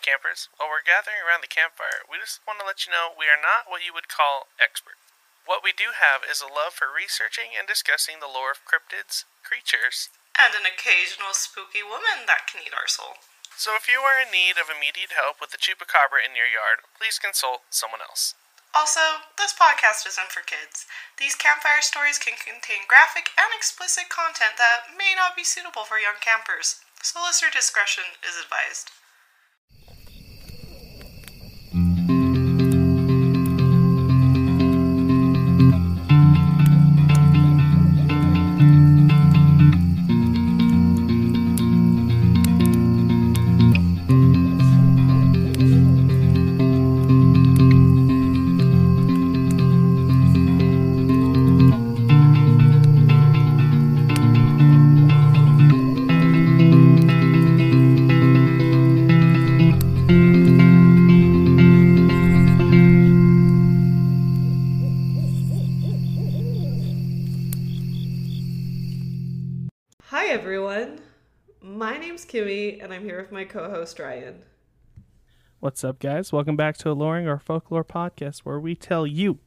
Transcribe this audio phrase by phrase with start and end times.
[0.00, 0.46] campers.
[0.54, 3.40] While we're gathering around the campfire, we just want to let you know we are
[3.40, 5.02] not what you would call experts.
[5.42, 9.26] What we do have is a love for researching and discussing the lore of cryptids,
[9.42, 13.18] creatures, And an occasional spooky woman that can eat our soul.
[13.58, 16.86] so if you are in need of immediate help with the chupacabra in your yard,
[16.94, 18.38] please consult someone else.
[18.70, 20.86] Also, this podcast isn't for kids.
[21.18, 25.98] These campfire stories can contain graphic and explicit content that may not be suitable for
[25.98, 28.94] young campers, so listener discretion is advised.
[72.80, 74.42] And I'm here with my co host, Ryan.
[75.58, 76.32] What's up, guys?
[76.32, 79.38] Welcome back to Alluring or Folklore Podcast, where we tell you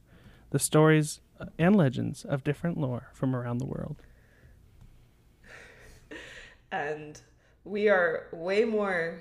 [0.50, 1.20] the stories
[1.58, 3.96] and legends of different lore from around the world.
[6.70, 7.20] And
[7.64, 9.20] we are way more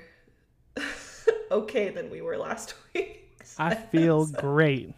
[1.51, 3.41] okay than we were last week.
[3.57, 4.93] I feel great.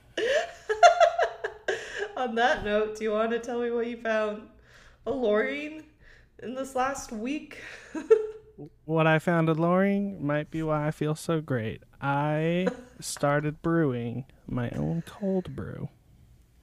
[2.18, 4.50] On that note, do you want to tell me what you found
[5.06, 5.84] alluring
[6.44, 7.62] in this last week?
[8.86, 11.84] What I found alluring might be why I feel so great.
[12.02, 12.68] I
[13.00, 15.90] started brewing my own cold brew.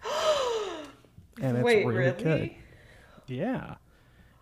[1.40, 2.22] And it's Wait, really, really?
[2.22, 2.50] good.
[3.26, 3.76] Yeah.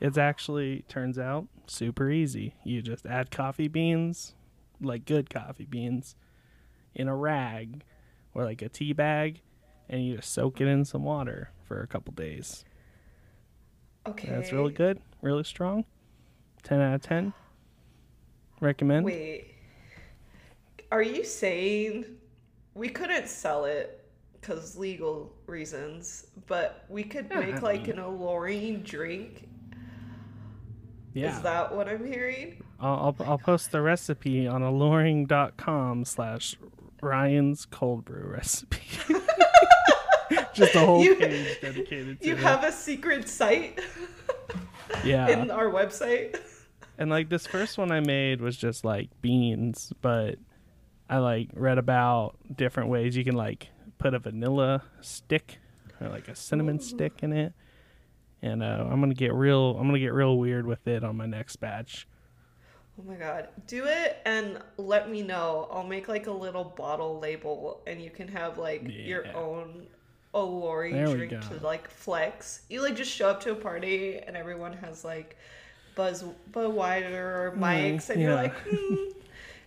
[0.01, 2.55] It's actually turns out super easy.
[2.65, 4.35] You just add coffee beans,
[4.81, 6.17] like good coffee beans,
[6.95, 7.85] in a rag
[8.35, 9.41] or like a tea bag,
[9.89, 12.65] and you just soak it in some water for a couple days.
[14.07, 14.29] Okay.
[14.29, 15.85] That's really good, really strong.
[16.65, 17.33] 10 out of 10.
[18.61, 19.05] Recommend.
[19.07, 19.55] Wait.
[20.93, 22.05] Are you saying
[22.75, 24.05] we couldn't sell it
[24.41, 29.49] because legal reasons, but we could Yeah, make I like mean- an alluring drink?
[31.15, 31.35] Yeah.
[31.37, 32.63] Is that what I'm hearing?
[32.79, 36.57] I'll, I'll, I'll post the recipe on alluring.com slash
[37.03, 38.79] Ryan's cold brew recipe.
[40.55, 42.39] Just a whole You- page dedicated to You it.
[42.41, 43.81] have a secret site
[45.05, 45.29] yeah.
[45.43, 46.39] in our website?
[47.01, 50.39] And like this first one I made was just like beans, but
[51.09, 55.59] I like read about different ways you can like put a vanilla stick
[55.99, 57.55] or like a cinnamon stick in it.
[58.43, 59.77] And uh, I'm gonna get real.
[59.79, 62.07] I'm gonna get real weird with it on my next batch.
[62.99, 63.49] Oh my god.
[63.67, 65.69] Do it and let me know.
[65.73, 69.87] I'll make like a little bottle label and you can have like your own
[71.09, 71.41] we drink go.
[71.41, 72.61] to like flex.
[72.69, 75.39] You like just show up to a party and everyone has like
[75.95, 78.95] Buzz Budweiser or Mike's and you're like, hmm.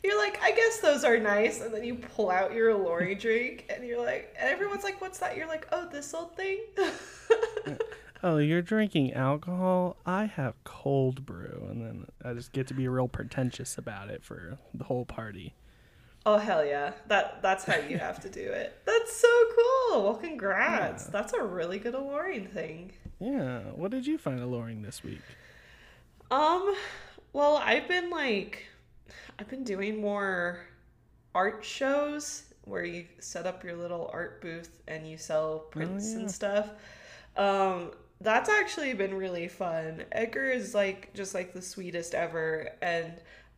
[0.03, 3.72] You're like, I guess those are nice, and then you pull out your alluring drink,
[3.73, 6.59] and you're like, and everyone's like, "What's that?" You're like, "Oh, this old thing."
[8.25, 9.97] Oh, you're drinking alcohol?
[10.06, 14.23] I have cold brew, and then I just get to be real pretentious about it
[14.23, 15.56] for the whole party.
[16.25, 16.94] Oh hell yeah.
[17.07, 18.79] That that's how you have to do it.
[18.85, 20.03] That's so cool.
[20.03, 21.03] Well congrats.
[21.03, 21.12] Yeah.
[21.12, 22.94] That's a really good alluring thing.
[23.19, 23.59] Yeah.
[23.75, 25.22] What did you find alluring this week?
[26.33, 26.73] Um
[27.31, 28.66] well I've been like
[29.38, 30.61] I've been doing more
[31.35, 36.19] art shows where you set up your little art booth and you sell prints yeah.
[36.19, 36.69] and stuff.
[37.38, 40.05] Um that's actually been really fun.
[40.11, 43.13] Edgar is like just like the sweetest ever and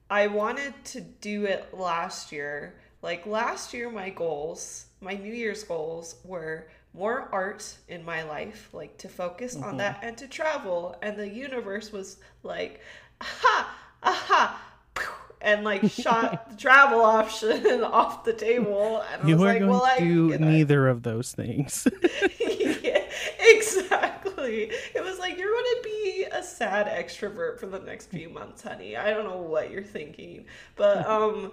[0.09, 2.75] I wanted to do it last year.
[3.01, 8.69] Like last year my goals, my New Year's goals were more art in my life,
[8.73, 10.95] like to focus on that and to travel.
[11.01, 12.81] And the universe was like,
[13.21, 14.61] aha, aha,
[15.41, 19.03] and like shot the travel option off the table.
[19.11, 21.87] And I You was are like, going well, I do neither of those things.
[22.39, 23.03] yeah,
[23.39, 24.71] exactly.
[24.93, 28.97] It was like you're gonna be a sad extrovert for the next few months, honey.
[28.97, 30.45] I don't know what you're thinking,
[30.75, 31.51] but um,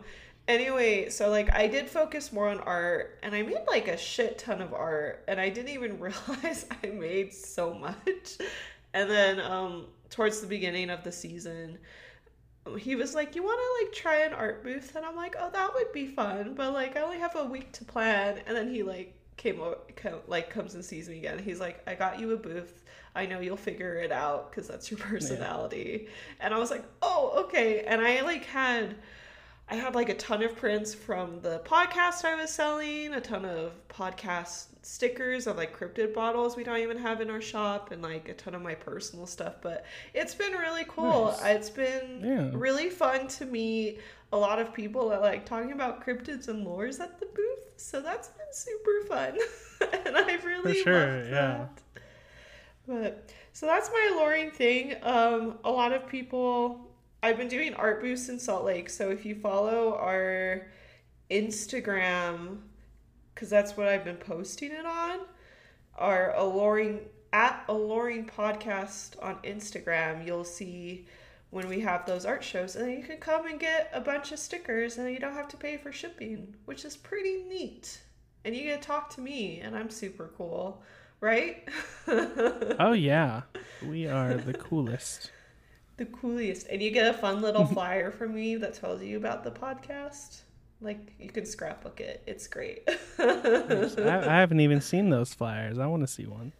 [0.49, 4.39] anyway, so like I did focus more on art, and I made like a shit
[4.39, 8.39] ton of art, and I didn't even realize I made so much.
[8.95, 11.79] And then um, towards the beginning of the season,
[12.79, 15.51] he was like, "You want to like try an art booth?" And I'm like, "Oh,
[15.51, 18.73] that would be fun, but like I only have a week to plan." And then
[18.73, 21.39] he like came over, co- like comes and sees me again.
[21.39, 22.85] He's like, "I got you a booth.
[23.15, 26.09] I know you'll figure it out because that's your personality."
[26.41, 28.97] And I was like, "Oh, okay." And I like had,
[29.69, 33.45] I had like a ton of prints from the podcast I was selling, a ton
[33.47, 38.03] of podcast stickers of like cryptid bottles we don't even have in our shop, and
[38.03, 39.57] like a ton of my personal stuff.
[39.63, 41.35] But it's been really cool.
[41.41, 41.57] Nice.
[41.57, 42.51] It's been Yeah.
[42.53, 44.01] really fun to meet
[44.33, 47.73] a lot of people that like talking about cryptids and lores at the booth.
[47.77, 49.39] So that's been super fun.
[50.07, 51.67] and I've really sure, loved yeah.
[51.95, 52.03] that.
[52.87, 54.97] But so that's my luring thing.
[55.03, 56.89] Um, a lot of people.
[57.23, 58.91] I've been doing art boosts in Salt Lake.
[58.91, 60.67] So if you follow our
[61.31, 62.59] Instagram,
[63.35, 65.21] because that's what I've been posting it on,
[65.95, 67.01] our alluring
[67.33, 71.07] at alluring podcast on Instagram, you'll see
[71.51, 74.33] when we have those art shows, and then you can come and get a bunch
[74.33, 78.01] of stickers, and you don't have to pay for shipping, which is pretty neat.
[78.45, 80.83] And you get to talk to me, and I'm super cool,
[81.21, 81.69] right?
[82.09, 83.43] Oh yeah,
[83.87, 85.31] we are the coolest.
[85.97, 86.67] the coolest.
[86.69, 90.43] And you get a fun little flyer from me that tells you about the podcast.
[90.81, 92.23] Like you can scrapbook it.
[92.27, 92.83] It's great.
[93.19, 95.79] I, I haven't even seen those flyers.
[95.79, 96.53] I want to see one.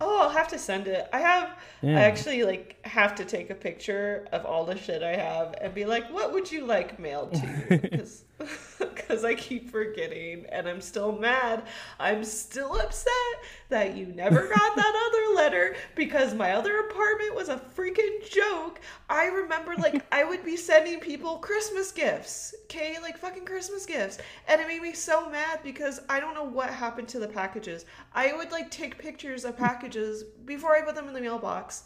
[0.00, 1.08] Oh, I'll have to send it.
[1.12, 1.98] I have Yeah.
[1.98, 5.72] I actually like have to take a picture of all the shit I have and
[5.72, 8.24] be like, "What would you like mailed to you?" Cuz
[8.96, 11.64] cuz I keep forgetting and I'm still mad.
[12.00, 13.34] I'm still upset
[13.68, 18.80] that you never got that other letter because my other apartment was a freaking joke.
[19.08, 22.96] I remember like I would be sending people Christmas gifts, okay?
[23.00, 24.18] Like fucking Christmas gifts.
[24.48, 27.84] And it made me so mad because I don't know what happened to the packages.
[28.12, 31.84] I would like take pictures of packages before I put them in the mailbox.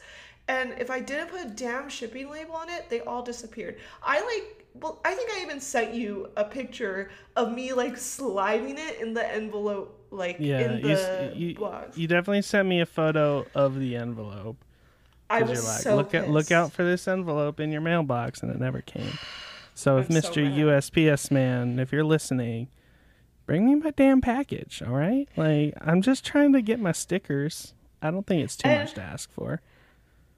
[0.49, 3.77] And if I didn't put a damn shipping label on it, they all disappeared.
[4.03, 8.79] I like, well, I think I even sent you a picture of me like sliding
[8.79, 11.99] it in the envelope, like Yeah, in the s- you, box.
[11.99, 14.57] you definitely sent me a photo of the envelope.
[15.31, 18.43] I was you're like, so look at look out for this envelope in your mailbox,
[18.43, 19.19] and it never came.
[19.75, 20.45] So if I'm so Mr.
[20.45, 20.59] mad.
[20.59, 22.69] USPS man, if you're listening,
[23.45, 24.81] bring me my damn package.
[24.83, 27.75] All right, like I'm just trying to get my stickers.
[28.01, 29.61] I don't think it's too And- much to ask for.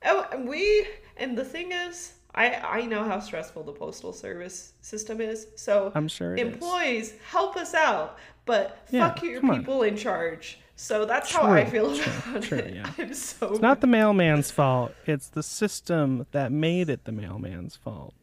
[0.05, 0.87] Oh, and we
[1.17, 5.47] and the thing is, I I know how stressful the postal service system is.
[5.57, 6.47] So I'm sure it is.
[6.55, 9.59] employees help us out, but Yeah, fuck your come on.
[9.59, 10.59] people in charge.
[10.77, 12.75] So that's how I feel true, about true, it.
[12.75, 12.91] yeah.
[12.99, 14.95] I'm so It's not the mailman's fault.
[15.05, 18.15] It's the system that made it the mailman's fault.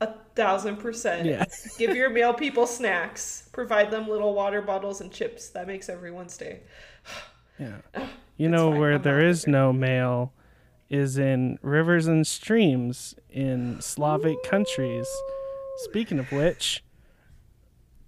[0.00, 1.26] a thousand percent.
[1.26, 1.44] Yeah.
[1.78, 3.48] Give your mail people snacks.
[3.52, 5.48] Provide them little water bottles and chips.
[5.50, 6.60] That makes everyone's day.
[7.58, 7.78] Yeah.
[8.36, 10.32] You It's know fine, where I'm there is no mail
[10.90, 15.08] is in rivers and streams in Slavic countries.
[15.84, 16.82] Speaking of which,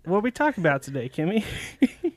[0.04, 1.44] what we talk about today, Kimmy?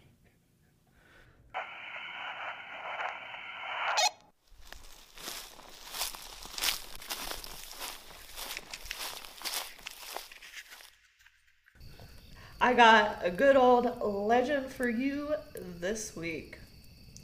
[12.59, 15.35] I got a good old legend for you
[15.79, 16.57] this week.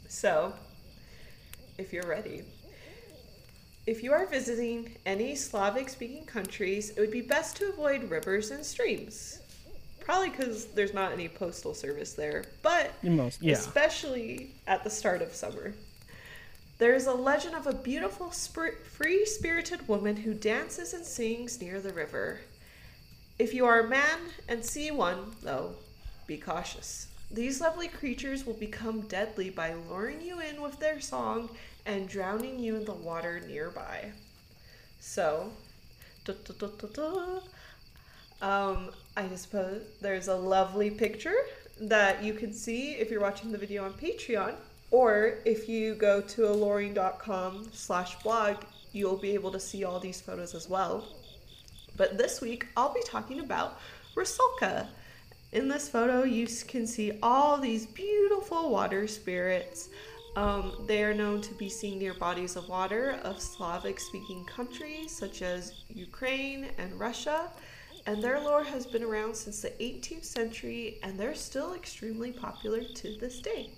[0.07, 0.53] So,
[1.79, 2.43] if you're ready,
[3.87, 8.51] if you are visiting any Slavic speaking countries, it would be best to avoid rivers
[8.51, 9.39] and streams.
[9.99, 13.53] Probably because there's not any postal service there, but Most, yeah.
[13.53, 15.73] especially at the start of summer.
[16.77, 21.79] There is a legend of a beautiful, free spirited woman who dances and sings near
[21.79, 22.39] the river.
[23.37, 25.75] If you are a man and see one, though,
[26.25, 27.07] be cautious.
[27.29, 31.49] These lovely creatures will become deadly by luring you in with their song
[31.85, 34.11] and drowning you in the water nearby.
[34.99, 35.51] So.
[38.41, 41.35] Um, I suppose there's a lovely picture
[41.79, 44.55] that you can see if you're watching the video on Patreon,
[44.91, 48.57] or if you go to alluring.com slash blog,
[48.91, 51.07] you'll be able to see all these photos as well.
[51.97, 53.79] But this week, I'll be talking about
[54.15, 54.87] Rusalka.
[55.51, 59.89] In this photo, you can see all these beautiful water spirits.
[60.35, 65.11] Um, they are known to be seen near bodies of water of Slavic speaking countries
[65.11, 67.49] such as Ukraine and Russia.
[68.07, 72.81] And their lore has been around since the 18th century, and they're still extremely popular
[72.83, 73.69] to this day.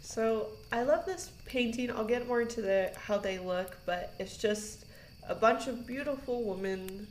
[0.00, 1.90] So I love this painting.
[1.90, 4.86] I'll get more into the how they look, but it's just
[5.28, 7.08] a bunch of beautiful women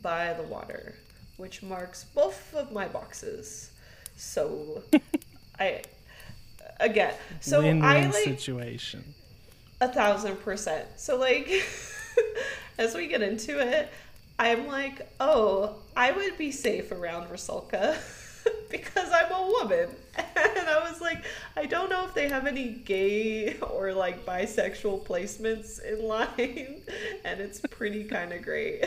[0.00, 0.94] by the water,
[1.36, 3.70] which marks both of my boxes.
[4.16, 4.82] So
[5.60, 5.82] I
[6.80, 9.14] again, so Win-win I like situation.
[9.80, 10.86] a thousand percent.
[10.96, 11.48] So like
[12.78, 13.90] as we get into it,
[14.38, 17.96] I'm like, oh, I would be safe around Rusalka
[18.70, 19.88] because I'm a woman.
[20.16, 21.24] And I was like,
[21.56, 26.82] I don't know if they have any gay or like bisexual placements in line.
[27.24, 28.84] And it's pretty kind of great.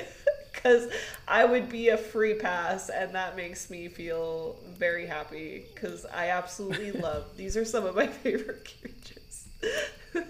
[0.66, 0.92] Because
[1.28, 6.30] I would be a free pass, and that makes me feel very happy because I
[6.30, 7.26] absolutely love.
[7.38, 9.46] These are some of my favorite creatures.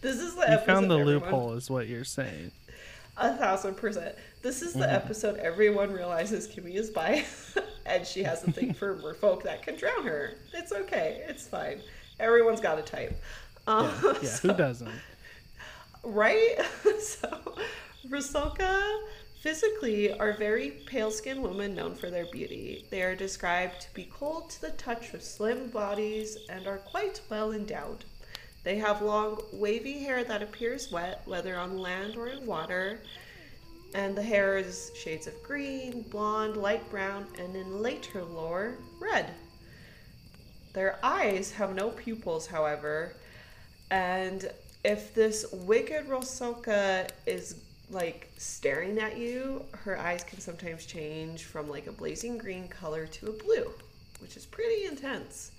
[0.00, 2.52] this is the You episode found the everyone- loophole, is what you're saying.
[3.16, 4.14] A thousand percent.
[4.42, 4.94] This is the Mm-hmm.
[4.94, 7.24] episode everyone realizes Kimmy is bi,
[7.84, 10.34] and she has a thing for merfolk that can drown her.
[10.54, 11.22] It's okay.
[11.28, 11.80] It's fine.
[12.20, 13.20] Everyone's got a type.
[13.66, 14.28] Um, Yeah, yeah.
[14.30, 14.90] so- Who doesn't?
[16.04, 16.56] right?
[17.00, 17.56] so,
[18.08, 19.00] Rusalka
[19.40, 22.84] physically are very pale skinned women known for their beauty.
[22.90, 27.22] They are described to be cold to the touch with slim bodies and are quite
[27.30, 28.04] well endowed.
[28.64, 33.00] They have long, wavy hair that appears wet, whether on land or in water,
[33.94, 39.30] and the hair is shades of green, blonde, light brown, and in later lore, red.
[40.74, 43.16] Their eyes have no pupils, however,
[43.90, 44.50] and
[44.84, 47.56] if this wicked Rusalka is
[47.90, 53.06] like staring at you, her eyes can sometimes change from like a blazing green color
[53.06, 53.72] to a blue,
[54.20, 55.52] which is pretty intense.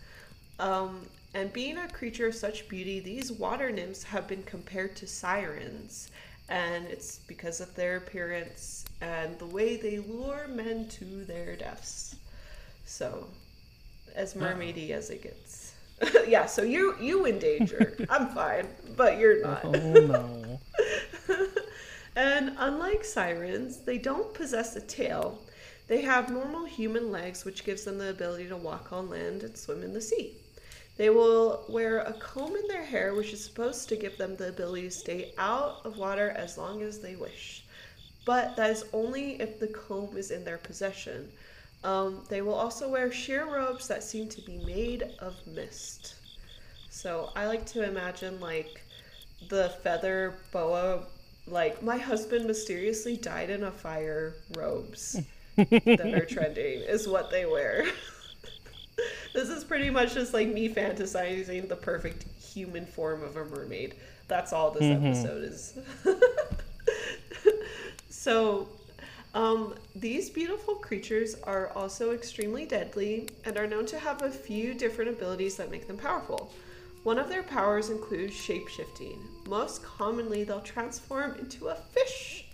[0.59, 5.07] Um, and being a creature of such beauty, these water nymphs have been compared to
[5.07, 6.11] sirens,
[6.49, 12.15] and it's because of their appearance and the way they lure men to their deaths.
[12.85, 13.27] So,
[14.15, 15.73] as mermaidy as it gets.
[16.27, 17.95] yeah, so you you in danger.
[18.09, 19.63] I'm fine, but you're not.
[19.63, 20.59] Oh no.
[22.15, 25.39] And unlike sirens, they don't possess a tail.
[25.87, 29.57] They have normal human legs, which gives them the ability to walk on land and
[29.57, 30.35] swim in the sea.
[30.97, 34.49] They will wear a comb in their hair, which is supposed to give them the
[34.49, 37.63] ability to stay out of water as long as they wish.
[38.25, 41.31] But that is only if the comb is in their possession.
[41.83, 46.15] Um, they will also wear sheer robes that seem to be made of mist.
[46.89, 48.81] So I like to imagine like
[49.49, 51.07] the feather boa,
[51.47, 55.19] like my husband mysteriously died in a fire robes
[55.55, 57.85] that are trending is what they wear.
[59.33, 63.95] this is pretty much just like me fantasizing the perfect human form of a mermaid.
[64.27, 65.77] That's all this episode is.
[68.09, 68.69] so,
[69.33, 74.73] um, these beautiful creatures are also extremely deadly and are known to have a few
[74.73, 76.51] different abilities that make them powerful.
[77.03, 79.17] One of their powers includes shapeshifting.
[79.47, 82.45] Most commonly, they'll transform into a fish,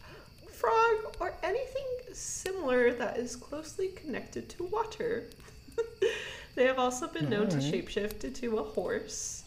[0.51, 5.25] frog, or anything similar that is closely connected to water.
[6.55, 9.43] they have also been known to shapeshift into a horse.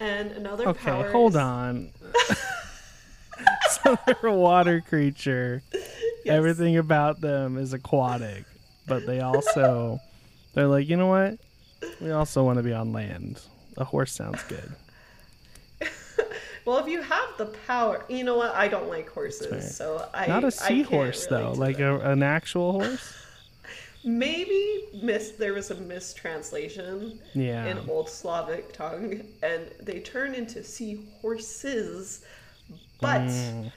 [0.00, 1.90] And another Okay, power hold is- on.
[3.70, 5.62] so they're a water creature.
[5.72, 5.84] Yes.
[6.26, 8.44] Everything about them is aquatic,
[8.86, 10.00] but they also
[10.54, 11.38] they're like, you know what?
[12.00, 13.40] We also want to be on land.
[13.80, 14.72] A horse sounds good.
[16.66, 18.54] Well, if you have the power, you know what?
[18.54, 19.60] I don't like horses, fair.
[19.62, 23.14] so I Not a seahorse though, like a, an actual horse.
[24.04, 27.64] maybe miss there was a mistranslation Yeah.
[27.64, 32.20] in Old Slavic tongue, and they turn into seahorses,
[33.00, 33.72] but Mm,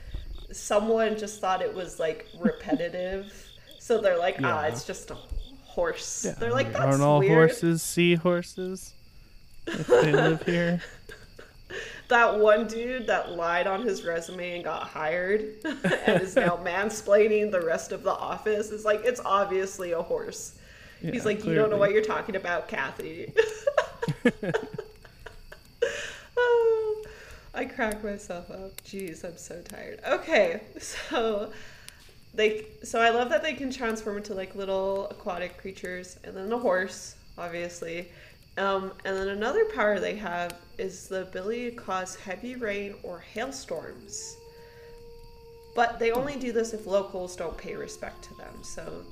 [0.52, 3.34] someone just thought it was like repetitive,
[3.80, 5.18] so they're like, ah, it's just a
[5.64, 6.26] horse.
[6.26, 6.34] yeah.
[6.34, 7.32] They're like, that's Aren't all weird.
[7.32, 8.94] horses seahorses?
[9.68, 10.82] If they live here.
[12.10, 15.56] that one dude that lied on his resume and got hired
[16.06, 20.56] and is now mansplaining the rest of the office is like it's obviously a horse.
[21.12, 23.34] He's Yeah, like, you don't know what you're talking about, Kathy.
[26.38, 27.04] Oh,
[27.54, 28.82] I crack myself up.
[28.84, 30.00] Jeez, I'm so tired.
[30.08, 31.52] Okay, so
[32.34, 36.52] they so I love that they can transform into like little aquatic creatures and then
[36.52, 38.12] a horse, obviously.
[38.58, 43.20] Um, and then another power they have is the ability to cause heavy rain or
[43.20, 44.38] hailstorms.
[45.76, 48.64] But they only do this if locals don't pay respect to them.
[48.64, 49.04] So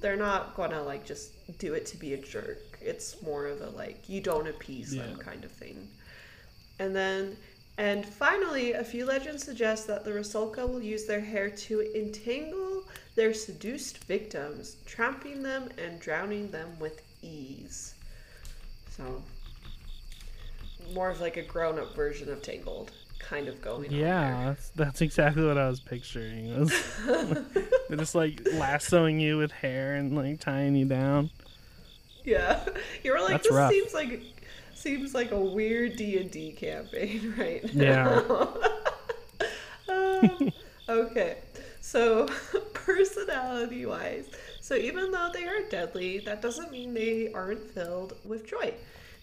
[0.00, 2.78] they're not gonna like just do it to be a jerk.
[2.80, 5.88] It's more of a like you don't appease them kind of thing.
[6.80, 7.36] And then
[7.78, 12.82] and finally, a few legends suggest that the Rusalka will use their hair to entangle
[13.14, 17.94] their seduced victims, tramping them and drowning them with ease.
[18.98, 19.22] So,
[20.92, 23.94] more of like a grown up version of Tangled, kind of going on.
[23.94, 26.58] Yeah, that's, that's exactly what I was picturing.
[26.58, 26.96] Was-
[27.88, 31.30] They're just like lassoing you with hair and like tying you down.
[32.24, 32.62] Yeah,
[33.02, 33.70] you were like, That's this rough.
[33.72, 34.22] seems like
[34.74, 37.64] seems like a weird D and D campaign, right?
[37.72, 38.22] Yeah.
[39.88, 40.52] um,
[40.88, 41.38] okay,
[41.80, 42.26] so
[42.74, 44.26] personality wise,
[44.68, 48.74] so even though they are deadly, that doesn't mean they aren't filled with joy.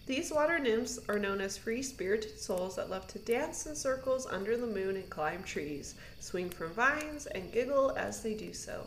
[0.04, 4.26] These water nymphs are known as free spirited souls that love to dance in circles
[4.26, 8.86] under the moon and climb trees, swing from vines, and giggle as they do so.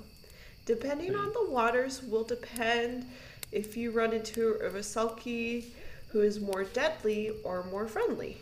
[0.65, 3.05] depending on the waters will depend
[3.53, 5.63] if you run into a Rusalki
[6.09, 8.41] who is more deadly or more friendly.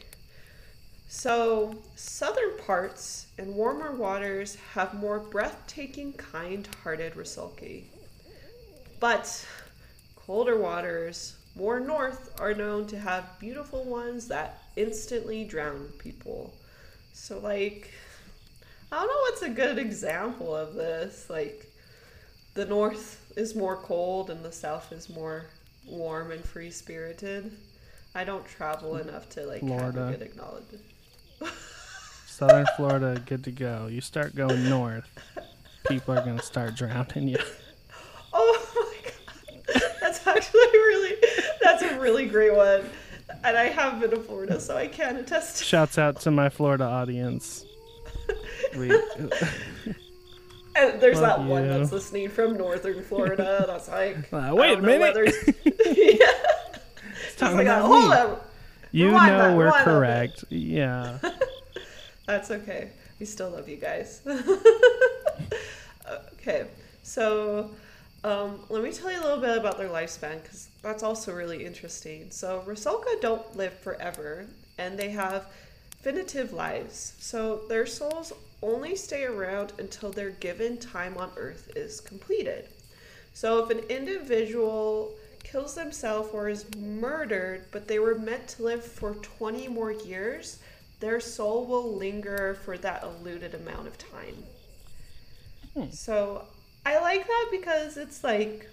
[1.07, 7.83] So, southern parts and warmer waters have more breathtaking, kind hearted Rusalki.
[8.99, 9.45] But
[10.15, 16.53] colder waters, more north, are known to have beautiful ones that instantly drown people.
[17.13, 17.91] So, like,
[18.91, 21.29] I don't know what's a good example of this.
[21.29, 21.65] Like,
[22.57, 25.45] the north is more cold and the south is more
[25.85, 27.51] warm and free spirited.
[28.15, 30.83] I don't travel mm, enough to like have a good acknowledgement.
[32.25, 33.87] Southern Florida, good to go.
[33.91, 35.07] You start going north,
[35.87, 37.37] people are gonna start drowning you.
[38.33, 38.66] Oh
[40.25, 41.15] that's actually really
[41.61, 42.85] that's a really great one,
[43.43, 45.57] and I have been to Florida, so I can attest.
[45.57, 47.65] to Shouts out to my Florida audience.
[48.77, 48.89] We,
[50.75, 51.69] And there's Love that one you.
[51.69, 53.63] that's listening from northern Florida.
[53.65, 55.15] That's like, Uh, wait a minute.
[55.55, 56.27] yeah,
[57.25, 58.37] it's talking like, about hold on.
[58.91, 59.11] you know
[59.55, 59.83] we're rewind that bit.
[59.85, 60.43] correct.
[60.49, 61.17] Yeah.
[62.27, 62.91] That's okay.
[63.19, 64.21] We still love you guys.
[66.33, 66.67] okay,
[67.01, 67.71] so
[68.27, 71.65] um, let me tell you a little bit about their lifespan because that's also really
[71.65, 72.29] interesting.
[72.29, 74.45] So Rusalka don't live forever,
[74.77, 75.45] and they have
[76.01, 77.13] finitive lives.
[77.19, 82.67] So their souls only stay around until their given time on Earth is completed.
[83.33, 88.83] So if an individual kills themselves or is murdered, but they were meant to live
[88.83, 90.59] for 20 more years,
[90.99, 94.43] their soul will linger for that alluded amount of time.
[95.73, 95.91] Hmm.
[95.91, 96.43] So
[96.87, 98.69] I like that because it's like,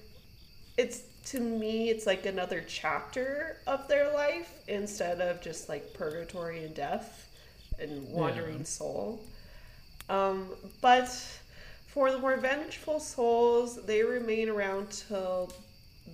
[0.76, 1.02] it's
[1.32, 6.74] to me, it's like another chapter of their life instead of just like purgatory and
[6.76, 7.28] death
[7.80, 8.64] and wandering Yeah.
[8.64, 9.20] soul.
[10.08, 11.08] Um, but
[11.88, 15.52] for the more vengeful souls, they remain around till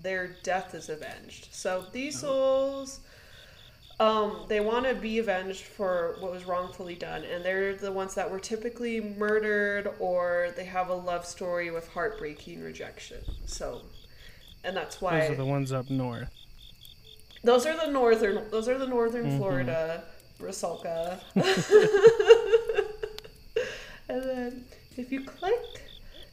[0.02, 1.48] their death is avenged.
[1.52, 3.00] So these souls,
[4.00, 8.14] um, they want to be avenged for what was wrongfully done, and they're the ones
[8.14, 13.18] that were typically murdered or they have a love story with heartbreaking rejection.
[13.46, 13.82] So,
[14.64, 16.30] and that's why Those are the ones up north.
[17.44, 18.50] those are the northern.
[18.50, 19.36] Those are the northern Mhm.
[19.38, 20.02] Florida
[20.40, 21.20] Rusalka.
[24.08, 24.64] and then
[24.96, 25.82] if you click,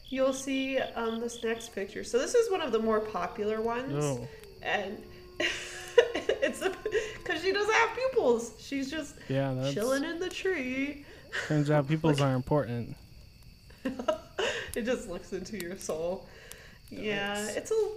[0.08, 2.02] you'll see um, this next picture.
[2.04, 4.26] So this is one of the more popular ones, Oh.
[4.62, 5.02] and
[5.40, 6.60] it's
[7.28, 8.52] because she doesn't have pupils.
[8.58, 11.04] She's just Yeah, that's chilling in the tree.
[11.46, 12.96] turns out pupils are important.
[13.84, 16.26] it just looks into your soul.
[16.90, 17.56] Yeah, Nice.
[17.56, 17.88] it's a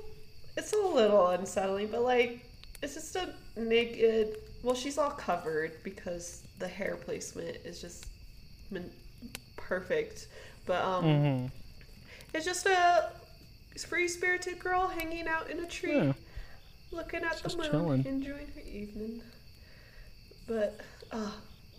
[0.57, 2.45] it's a little unsettling, but like
[2.81, 4.35] it's just a naked.
[4.63, 8.05] Well, she's all covered because the hair placement is just
[8.69, 8.91] min-
[9.55, 10.27] perfect.
[10.65, 11.45] But um, hmm
[12.33, 13.11] it's just a
[13.89, 16.13] free spirited girl hanging out in a tree, Yeah.
[16.91, 18.05] Looking at the moon, chilling.
[18.05, 19.21] enjoying her evening.
[20.47, 20.79] But
[21.11, 21.31] uh,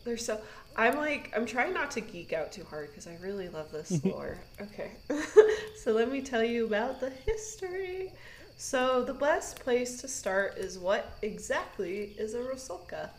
[0.05, 0.41] they're so.
[0.77, 4.03] I'm like, I'm trying not to geek out too hard because I really love this
[4.05, 4.39] lore.
[4.61, 4.93] Okay.
[5.83, 8.13] so let me tell you about the history.
[8.57, 13.11] So the best place to start is what exactly is a Rusalka?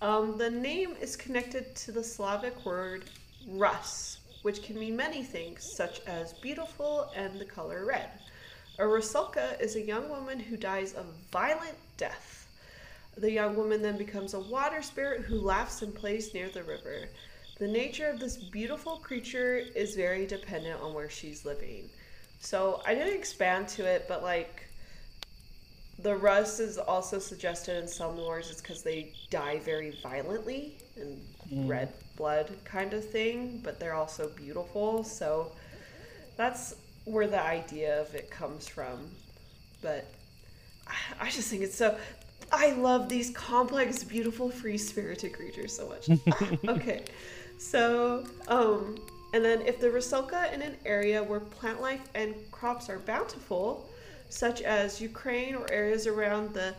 [0.00, 3.04] Um, the name is connected to the Slavic word
[3.48, 8.10] Rus, which can mean many things, such as beautiful and the color red.
[8.78, 12.46] A Rusalka is a young woman who dies a violent death.
[13.16, 17.08] The young woman then becomes a water spirit who laughs and plays near the river.
[17.58, 21.88] The nature of this beautiful creature is very dependent on where she's living.
[22.38, 24.64] So I didn't expand to it, but like
[25.98, 31.18] the rust is also suggested in some lores it's because they die very violently and
[31.52, 31.68] Mm.
[31.68, 35.04] red blood kind of thing, but they're also beautiful.
[35.04, 35.52] So
[36.36, 36.74] that's
[37.06, 39.08] where the idea of it comes from.
[39.80, 40.04] But
[40.86, 41.96] I- I just think it's so.
[42.52, 46.08] I love these complex, beautiful, free spirited creatures so much.
[46.68, 47.04] okay,
[47.58, 48.96] so um,
[49.32, 53.88] and then if the Rusalka in an area where plant life and crops are bountiful,
[54.28, 56.74] such as Ukraine or areas around the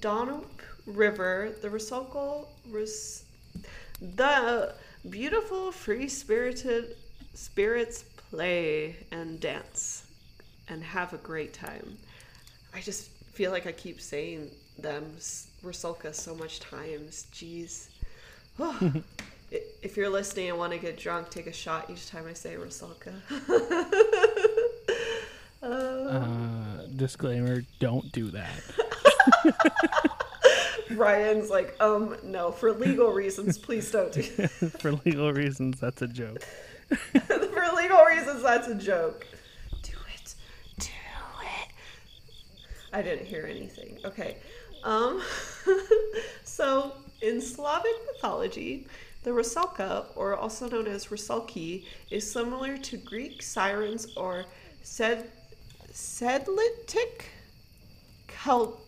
[0.00, 0.46] Danube
[0.86, 3.24] River, the Rusalka Rus-
[4.16, 4.74] the
[5.08, 6.96] beautiful, free spirited
[7.34, 10.04] spirits play and dance
[10.68, 11.96] and have a great time.
[12.74, 15.48] I just feel like I keep saying them, s-
[16.12, 17.26] so much times.
[17.32, 17.88] Jeez.
[18.60, 19.02] I-
[19.82, 22.56] if you're listening and want to get drunk, take a shot each time I say
[22.56, 23.12] Rusalka.
[25.62, 28.62] uh, Uh, disclaimer: Don't do that.
[30.90, 36.08] Ryan's like, um, no, for legal reasons, please don't do For legal reasons, that's a
[36.08, 36.42] joke.
[36.96, 39.26] For legal reasons, that's a joke.
[39.82, 40.34] Do it.
[40.78, 40.86] Do
[41.42, 41.68] it.
[42.92, 43.98] I didn't hear anything.
[44.04, 44.38] Okay.
[44.84, 45.22] Um,
[46.44, 48.86] so, in Slavic mythology,
[49.24, 54.44] the Rusalka, or also known as Rusalki, is similar to Greek sirens or
[54.82, 55.30] Sed-
[55.92, 57.24] Sedlitic
[58.28, 58.80] Kel-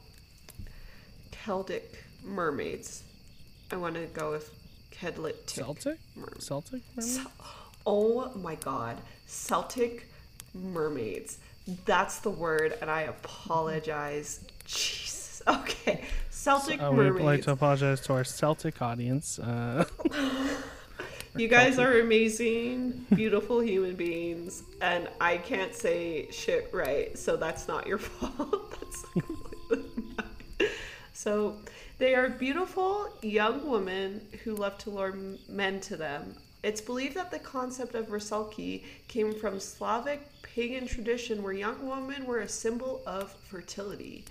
[1.33, 3.03] Celtic mermaids.
[3.73, 4.51] I want to go with
[4.93, 5.47] Kedlitic.
[5.47, 5.99] Celtic?
[6.39, 6.83] Celtic?
[6.97, 7.27] mermaid?
[7.87, 8.99] Oh my god.
[9.27, 10.07] Celtic
[10.55, 11.39] mermaids.
[11.85, 14.41] That's the word, and I apologize.
[14.67, 15.19] Jesus.
[15.49, 16.05] Okay.
[16.29, 16.99] Celtic mermaids.
[16.99, 19.39] I would like to apologize to our Celtic audience.
[19.39, 19.87] Uh,
[21.37, 27.69] You guys are amazing, beautiful human beings, and I can't say shit right, so that's
[27.69, 28.73] not your fault.
[28.73, 30.69] that's completely.
[31.13, 31.57] So,
[31.99, 35.17] they are beautiful young women who love to lure
[35.49, 36.35] men to them.
[36.63, 42.27] It's believed that the concept of Rusalki came from Slavic pagan tradition where young women
[42.27, 44.27] were a symbol of fertility.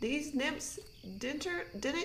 [0.00, 0.78] These nymphs
[1.18, 1.46] didn't,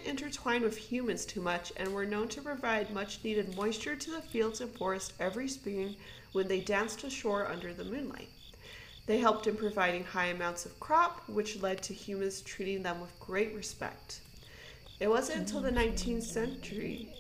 [0.06, 4.22] intertwine with humans too much and were known to provide much needed moisture to the
[4.22, 5.98] fields and forest every spring
[6.32, 8.30] when they danced ashore under the moonlight.
[9.08, 13.20] They helped in providing high amounts of crop, which led to humans treating them with
[13.20, 14.22] great respect.
[15.02, 16.18] It wasn't until the mm-hmm.
[16.18, 17.10] 19th century.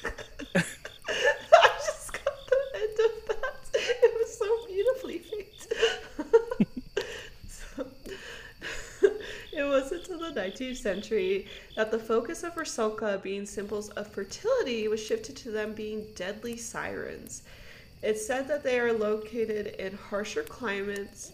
[0.54, 3.68] I just got the end of that.
[3.74, 5.72] It was so beautifully faked.
[7.48, 7.86] so,
[9.58, 14.86] it wasn't until the 19th century that the focus of Rusalka being symbols of fertility
[14.86, 17.42] was shifted to them being deadly sirens.
[18.02, 21.32] It's said that they are located in harsher climates,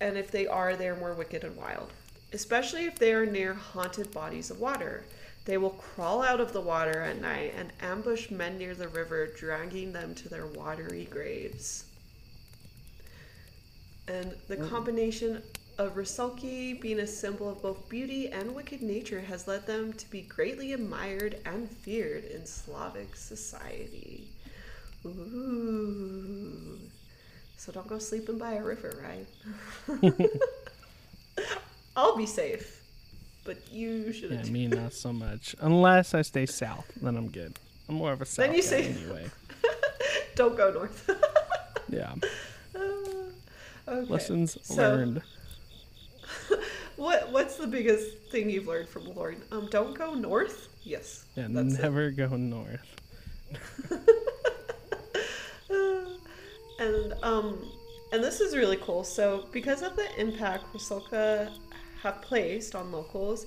[0.00, 1.90] and if they are, they are more wicked and wild,
[2.34, 5.04] especially if they are near haunted bodies of water.
[5.46, 9.28] They will crawl out of the water at night and ambush men near the river,
[9.28, 11.84] dragging them to their watery graves.
[14.08, 14.68] And the mm.
[14.68, 15.42] combination
[15.78, 20.10] of Rusalki being a symbol of both beauty and wicked nature has led them to
[20.10, 24.28] be greatly admired and feared in Slavic society.
[25.04, 26.78] Ooh.
[27.58, 29.26] So don't go sleeping by a river, right?
[31.96, 32.82] I'll be safe,
[33.44, 34.50] but you shouldn't.
[34.50, 35.54] me not so much.
[35.60, 37.58] Unless I stay south, then I'm good.
[37.88, 39.30] I'm more of a south Then you guy say- anyway.
[40.34, 41.10] don't go north.
[41.88, 42.14] Yeah.
[42.74, 42.80] Uh,
[43.86, 44.10] okay.
[44.12, 45.22] Lessons So- learned.
[46.96, 49.42] What What's the biggest thing you've learned from Lauren?
[49.52, 50.68] Um, don't go north.
[50.82, 51.24] Yes.
[51.36, 51.82] Yeah, that's it.
[51.82, 52.80] never go north.
[56.78, 57.70] and um
[58.12, 61.50] and this is really cool so because of the impact Rusalka
[62.02, 63.46] have placed on locals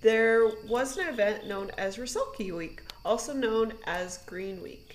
[0.00, 4.87] there was an event known as Rusalki Week also known as Green Week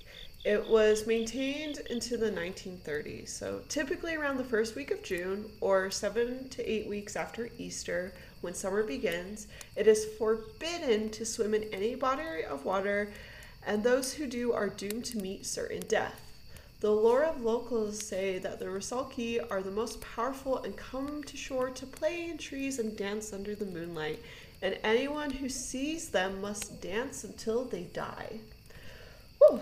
[0.43, 5.89] it was maintained into the 1930s so typically around the first week of June or
[5.89, 11.63] 7 to 8 weeks after Easter when summer begins it is forbidden to swim in
[11.71, 13.11] any body of water
[13.65, 16.33] and those who do are doomed to meet certain death
[16.83, 21.37] the lore of locals say that the Rusalki are the most powerful and come to
[21.37, 24.19] shore to play in trees and dance under the moonlight,
[24.61, 28.41] and anyone who sees them must dance until they die.
[29.39, 29.61] Whew.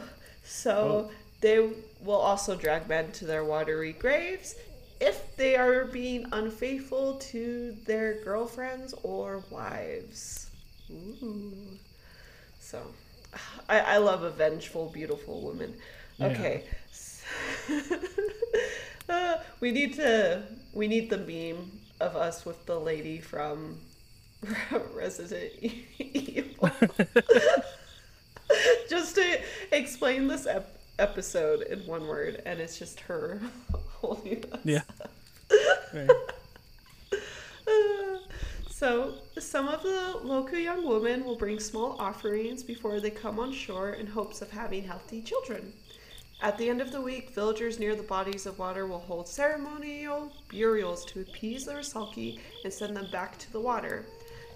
[0.51, 1.09] So
[1.39, 1.71] they
[2.03, 4.55] will also drag men to their watery graves
[4.99, 10.51] if they are being unfaithful to their girlfriends or wives.
[10.91, 11.53] Ooh.
[12.59, 12.79] So
[13.69, 15.73] I, I love a vengeful, beautiful woman.
[16.17, 16.27] Yeah.
[16.27, 16.63] Okay.
[19.09, 20.41] Uh, we need to
[20.73, 23.77] we need the meme of us with the lady from
[24.93, 25.51] Resident
[25.99, 26.71] Evil.
[28.89, 29.39] just to
[29.71, 33.41] explain this ep- episode in one word, and it's just her
[34.01, 34.59] holding us.
[34.63, 34.81] Yeah.
[35.93, 36.09] Right.
[37.67, 38.17] Uh,
[38.69, 43.51] so, some of the local young women will bring small offerings before they come on
[43.51, 45.73] shore in hopes of having healthy children.
[46.41, 50.31] At the end of the week, villagers near the bodies of water will hold ceremonial
[50.49, 54.05] burials to appease the Rusalki and send them back to the water.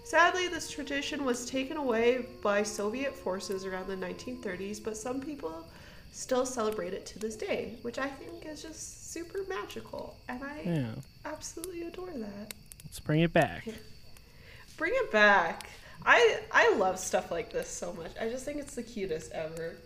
[0.05, 5.65] Sadly, this tradition was taken away by Soviet forces around the 1930s, but some people
[6.11, 10.61] still celebrate it to this day, which I think is just super magical, and I
[10.63, 10.95] Yeah.
[11.25, 12.53] absolutely adore that.
[12.85, 13.67] Let's bring it back.
[14.77, 15.69] Bring it back.
[16.05, 18.11] I I love stuff like this so much.
[18.19, 19.77] I just think it's the cutest ever.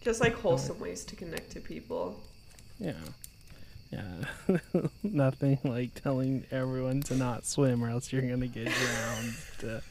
[0.00, 2.20] Just like wholesome ways to connect to people.
[2.78, 2.92] Yeah.
[3.90, 4.58] Yeah.
[5.02, 9.34] Nothing like telling everyone to not swim or else you're going to get drowned.
[9.60, 9.82] To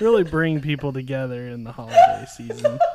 [0.00, 2.78] really bring people together in the holiday season.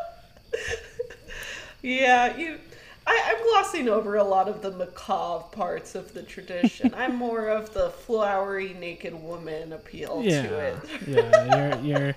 [1.81, 2.59] Yeah, you
[3.07, 6.93] I, I'm glossing over a lot of the macabre parts of the tradition.
[6.93, 10.75] I'm more of the flowery naked woman appeal yeah, to it.
[11.07, 11.81] yeah.
[11.81, 12.15] You're you're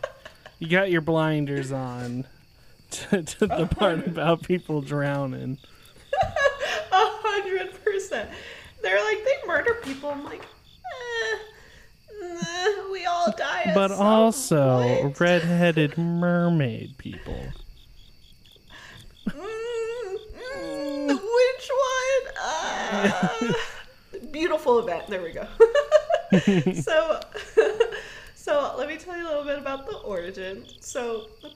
[0.58, 2.26] you got your blinders on
[2.90, 5.58] to, to the part about people drowning.
[6.92, 8.28] A hundred percent.
[8.82, 10.10] They're like they murder people.
[10.10, 11.38] I'm like, eh,
[12.20, 13.72] nah, we all die.
[13.74, 15.20] But also point.
[15.20, 17.40] red-headed mermaid people.
[19.28, 20.16] Mm,
[20.56, 22.34] mm, which one?
[22.44, 23.52] Uh,
[24.32, 25.06] beautiful event.
[25.08, 25.46] There we go.
[26.82, 27.20] so,
[28.42, 30.66] so let me tell you a little bit about the origin.
[30.80, 31.50] So the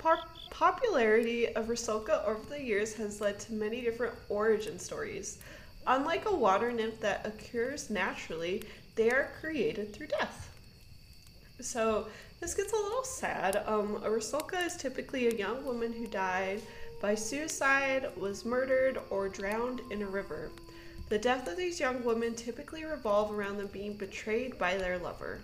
[0.50, 5.38] popularity of Rusalka over the years has led to many different origin stories.
[5.88, 8.62] Unlike a water nymph that occurs naturally,
[8.94, 10.48] they are created through death.
[11.60, 12.06] So
[12.38, 13.64] this gets a little sad.
[13.66, 16.62] Um, a Rusalka is typically a young woman who died
[17.02, 20.52] by suicide, was murdered, or drowned in a river.
[21.08, 25.40] The death of these young women typically revolve around them being betrayed by their lover.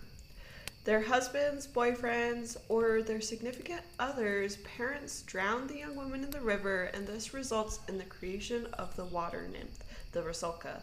[0.85, 6.91] Their husbands, boyfriends, or their significant others' parents drown the young woman in the river,
[6.93, 9.79] and this results in the creation of the water nymph,
[10.11, 10.83] the Rusalka.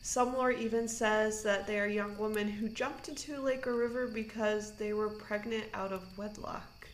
[0.00, 3.76] Some lore even says that they are young women who jumped into a lake or
[3.76, 6.88] river because they were pregnant out of wedlock.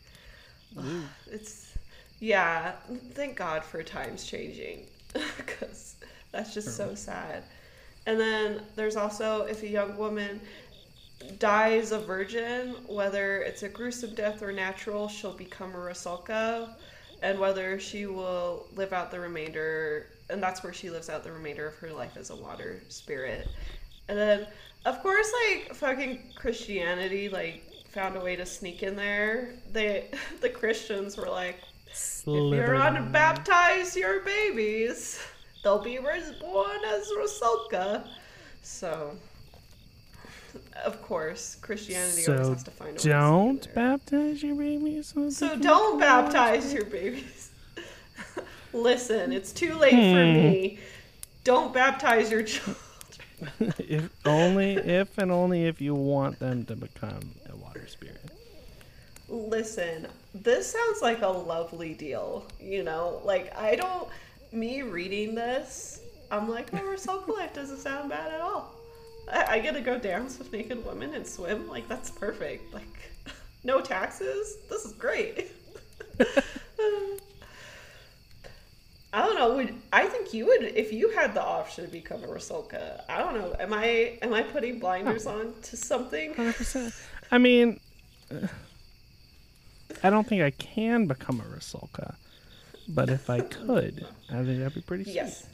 [1.26, 1.72] It's
[2.20, 2.72] yeah,
[3.12, 4.86] thank God for times changing
[5.36, 5.96] because
[6.32, 7.44] that's just so sad.
[8.06, 10.40] And then there's also if a young woman
[11.38, 16.70] dies a virgin, whether it's a gruesome death or natural, she'll become a Rusalka,
[17.22, 21.32] and whether she will live out the remainder, and that's where she lives out the
[21.32, 23.48] remainder of her life as a water spirit.
[24.08, 24.46] And then,
[24.84, 29.54] of course, like fucking Christianity, like found a way to sneak in there.
[29.72, 31.56] They, the Christians were like,
[31.88, 33.12] if you're Slytherin.
[33.12, 35.20] unbaptize your babies,
[35.64, 38.06] they'll be res- born as Rusalka.
[38.62, 39.16] So,
[40.84, 45.08] of course, Christianity always has to find a way don't baptize your babies.
[45.08, 47.50] So, So don't baptize your babies.
[48.72, 50.32] Listen, it's too late for Hmm.
[50.32, 50.78] me.
[51.44, 52.76] Don't baptize your children.
[53.78, 58.20] if only if and only if you want them to become a water spirit.
[59.28, 62.46] Listen, this sounds like a lovely deal.
[62.60, 64.08] You know, like I don't.
[64.50, 68.77] Me reading this, I'm like, oh, Rusalka life doesn't sound bad at all.
[69.30, 71.68] I, I get to go dance with naked women and swim.
[71.68, 72.72] Like that's perfect.
[72.72, 73.12] Like,
[73.64, 74.56] no taxes.
[74.68, 75.50] This is great.
[79.12, 79.56] I don't know.
[79.56, 83.02] Would I think you would if you had the option to become a Rusalka?
[83.08, 83.54] I don't know.
[83.58, 86.34] Am I am I putting blinders on to something?
[86.34, 86.94] Hundred percent.
[87.30, 87.80] I mean,
[88.30, 88.46] uh,
[90.02, 92.16] I don't think I can become a Rusalka,
[92.88, 95.14] but if I could, I think that'd be pretty sweet.
[95.14, 95.46] Yes.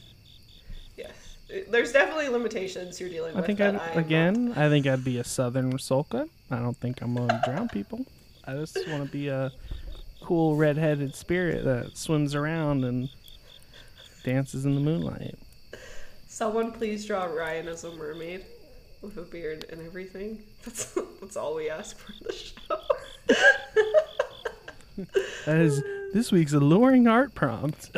[1.69, 3.45] There's definitely limitations you're dealing I with.
[3.45, 4.53] think I'd I'm again.
[4.55, 6.27] I think I'd be a southern Rusalka.
[6.51, 8.05] I don't think I'm gonna drown people.
[8.45, 9.51] I just want to be a
[10.21, 13.09] cool red-headed spirit that swims around and
[14.23, 15.37] dances in the moonlight.
[16.27, 18.45] Someone please draw Ryan as a mermaid
[19.01, 20.43] with a beard and everything.
[20.65, 22.79] That's that's all we ask for in the show.
[25.45, 27.91] That is this week's alluring art prompt.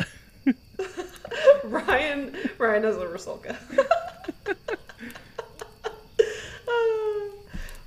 [1.64, 3.56] Ryan Ryan as a Rusalka.
[6.68, 7.30] Uh,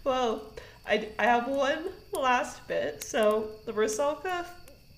[0.04, 0.42] well,
[0.88, 3.04] I, I have one last bit.
[3.04, 4.46] So the Rusalka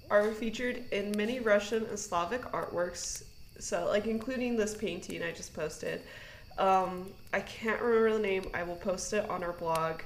[0.09, 3.23] are featured in many Russian and Slavic artworks.
[3.59, 6.01] So like including this painting I just posted.
[6.57, 8.45] Um, I can't remember the name.
[8.53, 10.01] I will post it on our blog,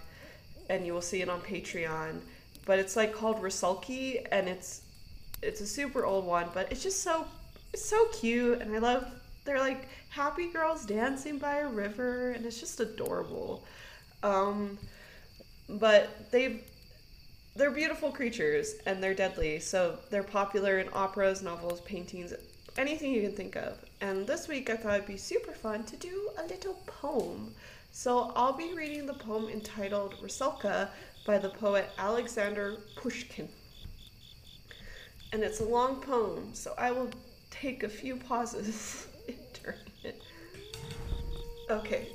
[0.70, 2.20] and you will see it on Patreon.
[2.66, 4.82] But it's like called Rusalki, and it's
[5.42, 7.28] it's a super old one, but it's just so
[7.76, 9.06] so cute, and I love.
[9.46, 13.64] They're like happy girls dancing by a river, and it's just adorable.
[14.24, 14.78] Um,
[15.70, 16.64] but they
[17.56, 19.60] they're beautiful creatures, and they're deadly.
[19.60, 22.34] So they're popular in operas, novels, paintings,
[22.78, 23.78] anything you can think of.
[24.02, 27.54] And this week I thought it'd be super fun to do a little poem.
[27.92, 30.90] So I'll be reading the poem entitled Rusalka
[31.26, 33.50] by the poet Alexander Pushkin.
[35.34, 37.10] And it's a long poem, so I will
[37.62, 39.08] take a few pauses
[39.64, 40.22] during it.
[41.70, 42.08] Okay.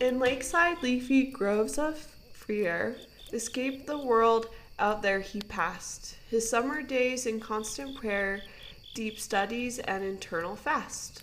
[0.00, 1.98] In lakeside leafy groves of
[2.32, 2.96] free air,
[3.32, 6.16] escaped the world out there he passed.
[6.28, 8.42] His summer days in constant prayer,
[8.94, 11.22] deep studies, and internal fast.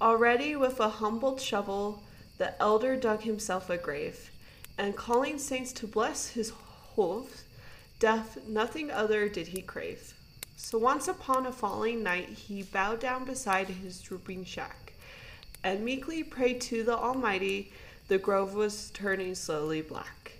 [0.00, 2.02] Already with a humbled shovel,
[2.38, 4.30] the elder dug himself a grave,
[4.78, 6.52] and calling saints to bless his
[6.96, 7.44] hooves,
[8.02, 10.14] death nothing other did he crave.
[10.56, 14.94] So once upon a falling night, he bowed down beside his drooping shack
[15.62, 17.72] and meekly prayed to the Almighty.
[18.08, 20.32] The grove was turning slowly black.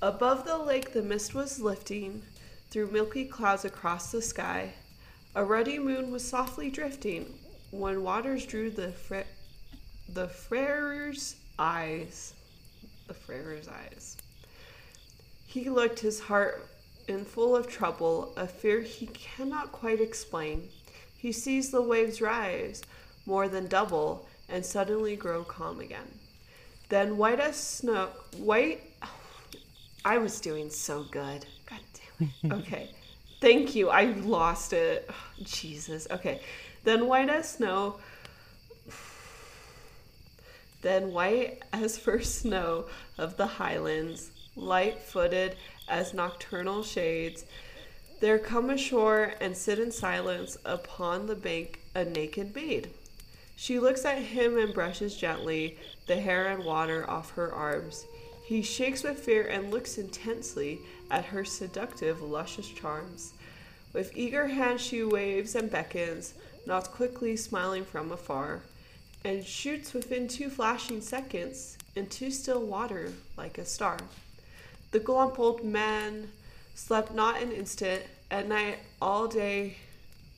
[0.00, 2.22] Above the lake, the mist was lifting
[2.70, 4.72] through milky clouds across the sky.
[5.34, 7.34] A ruddy moon was softly drifting
[7.72, 9.32] when waters drew the fra-
[10.08, 12.32] the frare's eyes.
[13.08, 14.16] The frare's eyes.
[15.50, 16.64] He looked his heart
[17.08, 20.68] in full of trouble, a fear he cannot quite explain.
[21.18, 22.82] He sees the waves rise
[23.26, 26.06] more than double and suddenly grow calm again.
[26.88, 28.80] Then white as snow, white.
[30.04, 31.44] I was doing so good.
[31.68, 32.52] God damn it.
[32.60, 32.90] Okay.
[33.40, 33.90] Thank you.
[33.90, 35.10] I lost it.
[35.42, 36.06] Jesus.
[36.12, 36.42] Okay.
[36.84, 37.98] Then white as snow.
[40.82, 42.84] Then white as first snow
[43.18, 44.30] of the highlands,
[44.60, 45.56] light footed
[45.88, 47.44] as nocturnal shades,
[48.20, 52.90] there come ashore and sit in silence upon the bank a naked maid.
[53.56, 58.06] She looks at him and brushes gently the hair and water off her arms.
[58.44, 63.32] He shakes with fear and looks intensely at her seductive, luscious charms.
[63.92, 66.34] With eager hand she waves and beckons,
[66.66, 68.62] not quickly smiling from afar,
[69.24, 73.98] and shoots within two flashing seconds into still water like a star.
[74.92, 76.30] The glump old man
[76.74, 79.76] slept not an instant, at night all day,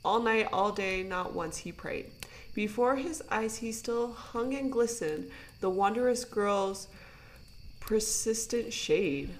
[0.04, 2.10] all night, all day, not once he prayed.
[2.54, 6.88] Before his eyes he still hung and glistened, the wondrous girl's
[7.80, 9.30] persistent shade.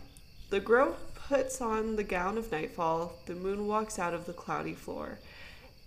[0.51, 4.75] The grove puts on the gown of nightfall, the moon walks out of the cloudy
[4.75, 5.18] floor,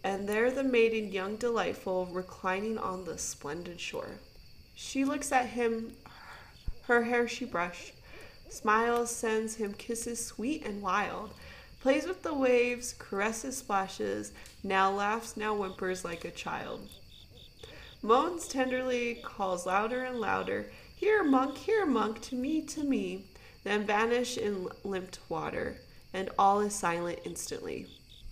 [0.04, 4.20] and there the maiden, young delightful, reclining on the splendid shore.
[4.76, 5.94] She looks at him,
[6.84, 7.94] her hair she brushed,
[8.50, 11.34] smiles, sends him kisses sweet and wild,
[11.82, 14.32] plays with the waves, caresses splashes,
[14.64, 16.90] now laughs, now whimpers like a child.
[18.02, 23.26] Moans tenderly, calls louder and louder, Here, monk, here, monk, to me, to me,
[23.64, 25.78] then vanish in limped water,
[26.14, 27.88] and all is silent instantly.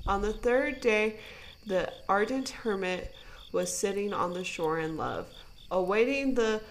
[0.05, 1.19] On the third day,
[1.65, 3.13] the ardent hermit
[3.51, 5.27] was sitting on the shore in love,
[5.71, 6.61] awaiting the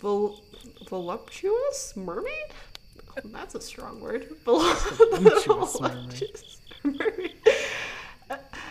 [0.00, 0.40] vol-
[0.88, 2.52] voluptuous mermaid?
[3.24, 4.28] That's a strong word.
[4.44, 6.40] Voluptuous mermaid.
[6.84, 7.34] mermaid.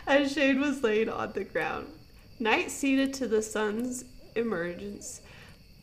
[0.08, 1.88] As shade was laid on the ground.
[2.40, 5.22] Night ceded to the sun's emergence.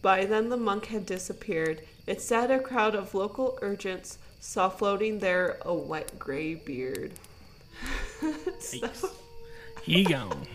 [0.02, 1.82] By then the monk had disappeared.
[2.06, 7.12] Instead, a crowd of local urchins saw floating there a wet gray beard.
[8.58, 8.90] so,
[9.82, 10.46] He gone.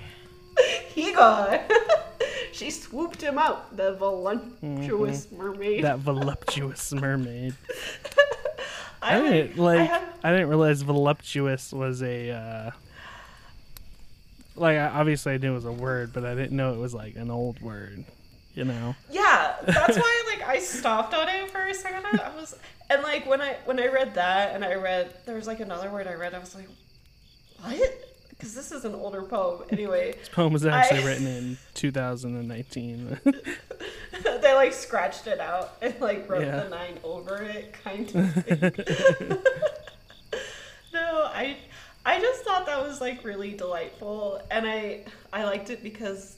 [0.87, 1.59] he gone.
[2.51, 5.83] she swooped him out, the voluptuous mermaid.
[5.83, 7.55] That voluptuous mermaid.
[9.01, 10.01] I, I, didn't like- like.
[10.23, 12.31] I I, didn't realize voluptuous was a.
[12.31, 12.71] Uh,
[14.55, 17.15] like obviously I knew it was a word, but I didn't know it was like
[17.15, 18.05] an old word.
[18.53, 18.95] You know.
[19.09, 22.05] Yeah, that's why like I stopped on it for a second.
[22.05, 22.55] I was
[22.89, 25.89] and like when I when I read that and I read there was like another
[25.89, 26.67] word I read I was like,
[27.61, 28.12] what?
[28.43, 29.63] Because this is an older poem.
[29.69, 33.19] Anyway, This poem was actually I- written in 2019.
[34.41, 36.63] they like scratched it out and like wrote Yeah.
[36.63, 38.34] the nine over it, kind of.
[38.43, 39.38] Thing.
[40.93, 41.56] no, I
[42.06, 46.36] I just thought that was like really delightful, and I I liked it because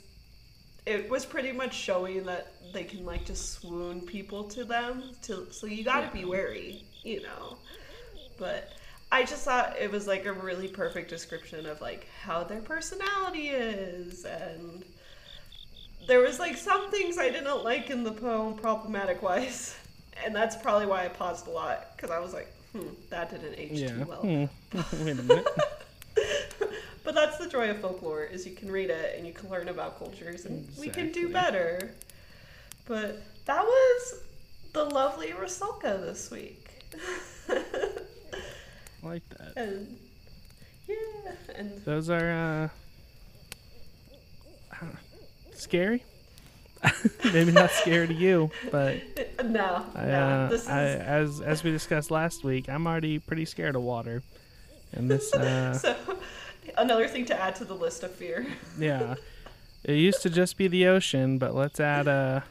[0.86, 5.12] it was pretty much showing that they can like just swoon people to them.
[5.24, 7.58] To so you got to be wary, you know.
[8.38, 8.70] But
[9.16, 13.48] I just thought it was like a really perfect description of like how their personality
[13.48, 14.84] is and
[16.06, 19.78] there was like some things I didn't like in the poem problematic wise.
[20.26, 23.56] And that's probably why I paused a lot because I was like, hmm, that didn't
[23.58, 23.88] age yeah.
[23.88, 24.22] too well.
[24.22, 24.46] Hmm.
[25.06, 25.48] Wait a minute.
[27.06, 29.70] But that's the joy of folklore is you can read it and you can learn
[29.70, 31.92] about cultures and we can do better.
[32.86, 34.16] But that was
[34.74, 36.68] the lovely Rusalka this week.
[39.06, 39.54] Like that.
[39.56, 39.98] and
[40.88, 40.96] yeah,
[41.56, 42.72] and Those are
[44.74, 44.88] uh,
[45.54, 46.04] scary.
[47.24, 48.98] Maybe not scary to you, but
[49.46, 53.20] no, I, no, uh, this is I, as as we discussed last week, I'm already
[53.20, 54.24] pretty scared of water,
[54.92, 55.96] and this, uh, so
[56.78, 58.46] another thing to add to the list of fear.
[58.78, 59.16] yeah,
[59.84, 62.42] it used to just be the ocean, but let's add uh,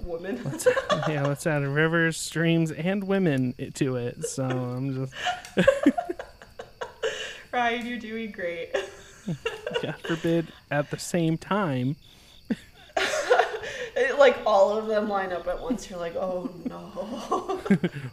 [0.00, 0.40] Woman.
[1.08, 4.24] yeah, let's add rivers, streams, and women to it.
[4.26, 5.06] So I'm
[5.56, 5.68] just,
[7.52, 8.74] Ryan, you're doing great.
[9.82, 11.96] God forbid, at the same time.
[13.96, 15.88] It- like all of them line up at once.
[15.88, 17.60] You're like, oh no.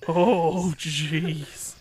[0.07, 1.75] Oh, jeez.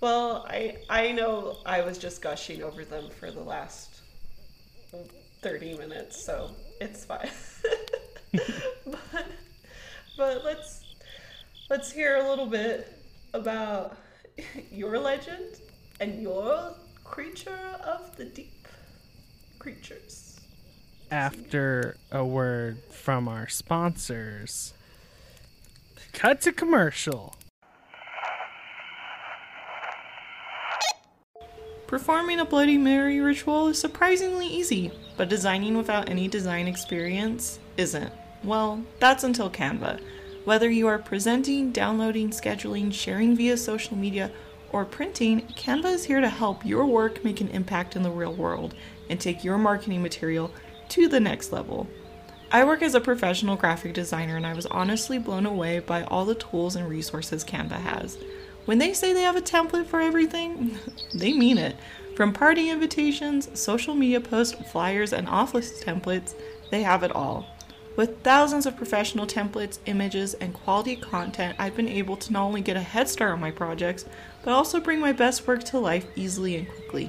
[0.00, 3.90] Well, I I know I was just gushing over them for the last
[5.40, 7.30] 30 minutes, so it's fine.
[8.32, 9.26] but,
[10.16, 10.84] but let's
[11.70, 12.92] let's hear a little bit
[13.32, 13.96] about
[14.70, 15.60] your legend
[16.00, 16.74] and your
[17.04, 18.68] creature of the deep
[19.58, 20.40] creatures.
[21.10, 24.74] After a word from our sponsors,
[26.12, 27.37] cut to commercial.
[31.88, 38.12] Performing a Bloody Mary ritual is surprisingly easy, but designing without any design experience isn't.
[38.44, 39.98] Well, that's until Canva.
[40.44, 44.30] Whether you are presenting, downloading, scheduling, sharing via social media,
[44.70, 48.34] or printing, Canva is here to help your work make an impact in the real
[48.34, 48.74] world
[49.08, 50.50] and take your marketing material
[50.90, 51.88] to the next level.
[52.52, 56.26] I work as a professional graphic designer and I was honestly blown away by all
[56.26, 58.18] the tools and resources Canva has.
[58.68, 60.78] When they say they have a template for everything,
[61.14, 61.74] they mean it.
[62.14, 66.34] From party invitations, social media posts, flyers, and office templates,
[66.70, 67.46] they have it all.
[67.96, 72.60] With thousands of professional templates, images, and quality content, I've been able to not only
[72.60, 74.04] get a head start on my projects,
[74.42, 77.08] but also bring my best work to life easily and quickly.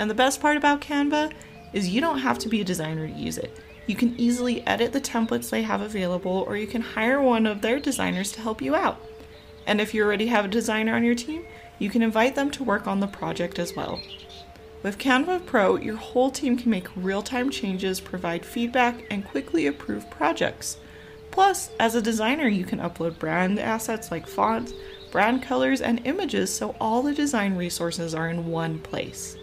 [0.00, 1.32] And the best part about Canva
[1.74, 3.56] is you don't have to be a designer to use it.
[3.86, 7.62] You can easily edit the templates they have available, or you can hire one of
[7.62, 9.00] their designers to help you out.
[9.66, 11.44] And if you already have a designer on your team,
[11.78, 14.00] you can invite them to work on the project as well.
[14.82, 19.66] With Canva Pro, your whole team can make real time changes, provide feedback, and quickly
[19.66, 20.78] approve projects.
[21.30, 24.72] Plus, as a designer, you can upload brand assets like fonts,
[25.10, 29.36] brand colors, and images so all the design resources are in one place.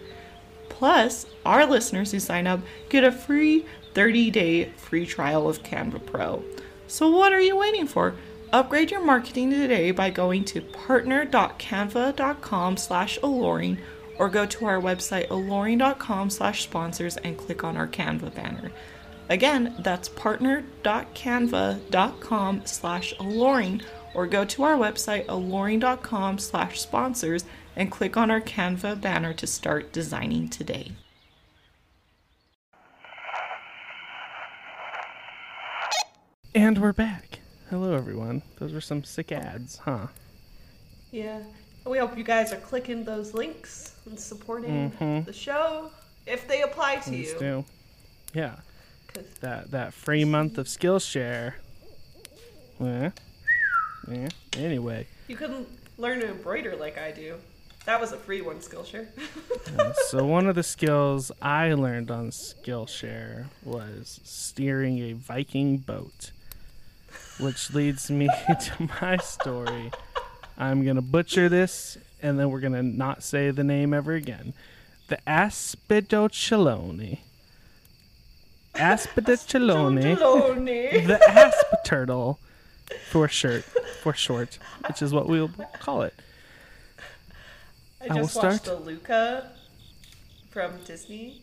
[0.68, 6.04] Plus, our listeners who sign up get a free 30 day free trial of Canva
[6.04, 6.42] Pro.
[6.88, 8.14] So, what are you waiting for?
[8.54, 13.78] Upgrade your marketing today by going to partner.canva.com slash alluring
[14.16, 18.70] or go to our website aloreing.com slash sponsors and click on our Canva banner.
[19.28, 23.82] Again, that's partner.canva.com slash alluring
[24.14, 27.44] or go to our website aloreing.com slash sponsors
[27.74, 30.92] and click on our Canva banner to start designing today.
[36.54, 37.33] And we're back.
[37.74, 38.40] Hello, everyone.
[38.60, 40.06] Those were some sick ads, huh?
[41.10, 41.40] Yeah.
[41.84, 45.24] We hope you guys are clicking those links and supporting Mhm.
[45.24, 45.90] the show
[46.24, 47.38] if they apply to Please you.
[47.40, 47.64] do.
[48.32, 48.60] Yeah,
[49.40, 51.54] that that free month of Skillshare.
[52.78, 53.10] Yeah.
[54.08, 54.28] Yeah.
[54.56, 55.66] Anyway, You couldn't
[55.98, 57.40] learn to embroider like I do.
[57.86, 59.08] That was a free one, Skillshare.
[60.10, 66.30] so one of the skills I learned on Skillshare was steering a Viking boat,
[67.38, 68.28] which leads me
[68.60, 69.90] to my story.
[70.56, 74.54] I'm gonna butcher this, and then we're gonna not say the name ever again.
[75.08, 77.18] The Aspidochelone.
[78.74, 81.06] Aspidochelone.
[81.06, 82.38] The asp turtle
[83.10, 83.64] for shirt
[84.02, 84.58] for short
[84.88, 85.50] which is what we'll
[85.80, 86.12] call it
[88.00, 88.78] I I will just watched start.
[88.80, 89.50] the Luca
[90.50, 91.40] from Disney.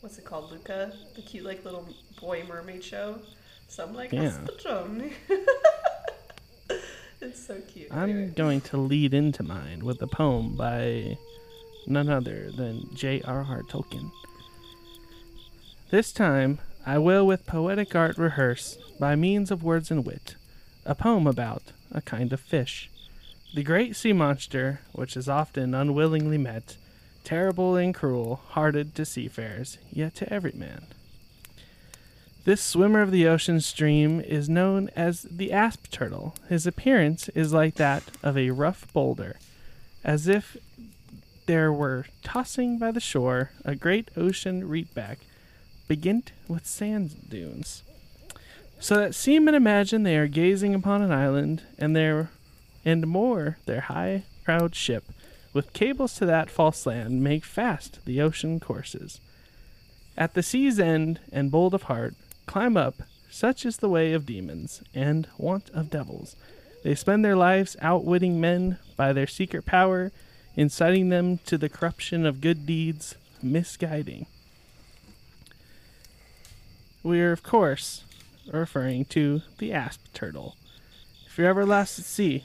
[0.00, 0.52] What's it called?
[0.52, 1.88] Luca, the cute like little
[2.20, 3.18] boy mermaid show.
[3.72, 4.36] So I'm like, Yeah.
[7.24, 7.86] It's so cute.
[7.92, 8.32] i'm Anyway.
[8.34, 11.16] going to lead into mine with a poem by
[11.86, 14.10] none other than j.r.r tolkien
[15.90, 20.34] this time i will with poetic art rehearse by means of words and wit
[20.84, 21.62] a poem about
[21.92, 22.90] a kind of fish
[23.54, 26.76] the great sea monster which is often unwillingly met
[27.22, 30.82] terrible and cruel hearted to seafarers yet to every man
[32.44, 36.34] This swimmer of the ocean stream is known as the asp turtle.
[36.48, 39.38] His appearance is like that of a rough boulder,
[40.02, 40.56] as if
[41.46, 45.18] there were tossing by the shore a great ocean reedback,
[45.86, 47.84] begirt with sand dunes.
[48.80, 52.30] So that seamen imagine they are gazing upon an island, and their
[52.84, 55.04] and more their high proud ship,
[55.52, 59.20] with cables to that false land, make fast the ocean courses.
[60.16, 62.16] At the sea's end, and bold of heart,
[62.46, 66.36] climb up, such is the way of demons, and want of devils.
[66.82, 70.12] They spend their lives outwitting men by their secret power,
[70.56, 74.26] inciting them to the corruption of good deeds, misguiding.
[77.02, 78.04] We are, of course,
[78.52, 80.56] referring to the asp turtle.
[81.26, 82.44] If you're ever lost at sea,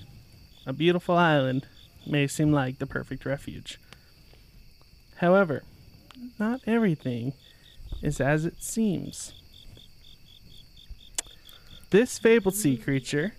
[0.65, 1.67] a beautiful island
[2.05, 3.79] may seem like the perfect refuge.
[5.17, 5.63] However,
[6.39, 7.33] not everything
[8.01, 9.33] is as it seems.
[11.89, 13.33] This fabled sea creature,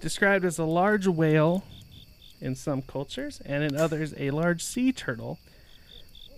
[0.00, 1.64] described as a large whale
[2.40, 5.40] in some cultures, and in others, a large sea turtle,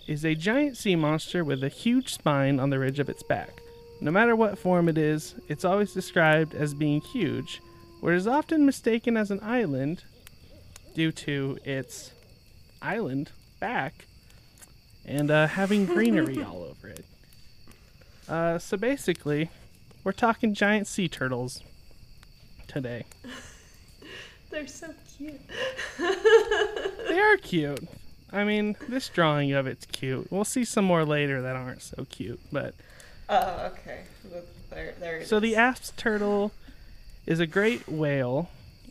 [0.07, 3.61] is a giant sea monster with a huge spine on the ridge of its back.
[4.01, 7.61] No matter what form it is, it's always described as being huge,
[8.01, 10.05] where it is often mistaken as an island
[10.95, 12.13] due to its
[12.81, 13.31] island
[13.61, 14.07] back
[15.05, 17.05] and uh, having greenery all over it.
[18.27, 19.51] Uh, so basically,
[20.07, 21.65] we're talking giant sea turtles
[22.69, 23.05] today.
[24.51, 25.41] They're so cute.
[27.09, 27.89] They are cute.
[28.33, 30.31] I mean, this drawing of it's cute.
[30.31, 32.75] We'll see some more later that aren't so cute, but
[33.29, 34.01] Oh, okay.
[34.71, 35.57] There, there so the is.
[35.59, 36.53] asp turtle
[37.27, 38.49] is a great whale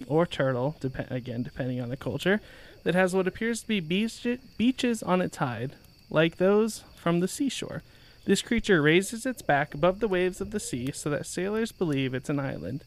[0.07, 2.41] or turtle, dep- again depending on the culture,
[2.83, 5.73] that has what appears to be beach- beaches on its hide,
[6.09, 7.83] like those from the seashore.
[8.25, 12.13] This creature raises its back above the waves of the sea so that sailors believe
[12.13, 12.83] it's an island.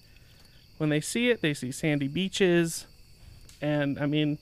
[0.78, 2.86] When they see it, they see sandy beaches,
[3.60, 4.38] and I mean,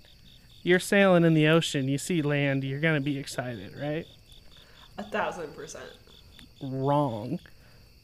[0.62, 4.06] you're sailing in the ocean, you see land, you're gonna be excited, right?
[4.98, 5.84] a thousand percent.
[6.62, 7.38] wrong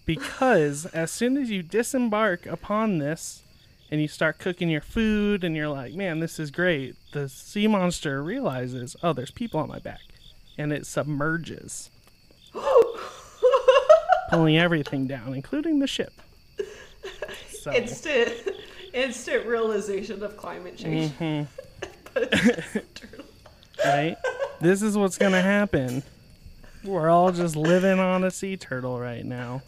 [0.05, 3.43] because as soon as you disembark upon this
[3.91, 7.67] and you start cooking your food and you're like, man, this is great, the sea
[7.67, 10.01] monster realizes, oh, there's people on my back.
[10.59, 11.91] And it submerges,
[14.33, 16.13] pulling everything down, including the ship.
[17.51, 18.33] So, Instant,
[18.93, 21.13] instant realization of climate change.
[21.19, 21.47] mhm,
[22.15, 23.05] just
[23.85, 24.17] right?
[24.61, 26.03] This is what's going to happen.
[26.83, 29.63] We're all just living on a sea turtle right now.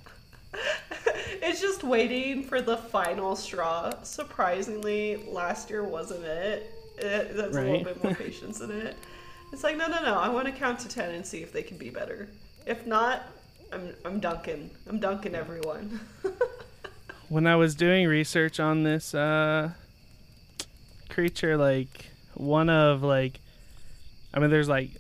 [1.43, 3.93] It's just waiting for the final straw.
[4.03, 6.73] Surprisingly, last year wasn't it.
[6.99, 8.97] it that's a little bit more patience in it.
[9.53, 10.15] It's like no, no, no.
[10.19, 12.29] I want to count to ten and see if they can be better.
[12.67, 13.23] If not,
[13.75, 14.70] I'm I'm dunking.
[14.89, 16.01] I'm dunking everyone.
[17.29, 19.72] when I was doing research on this uh,
[21.09, 23.41] creature, like one of like,
[24.33, 24.91] I mean, there's like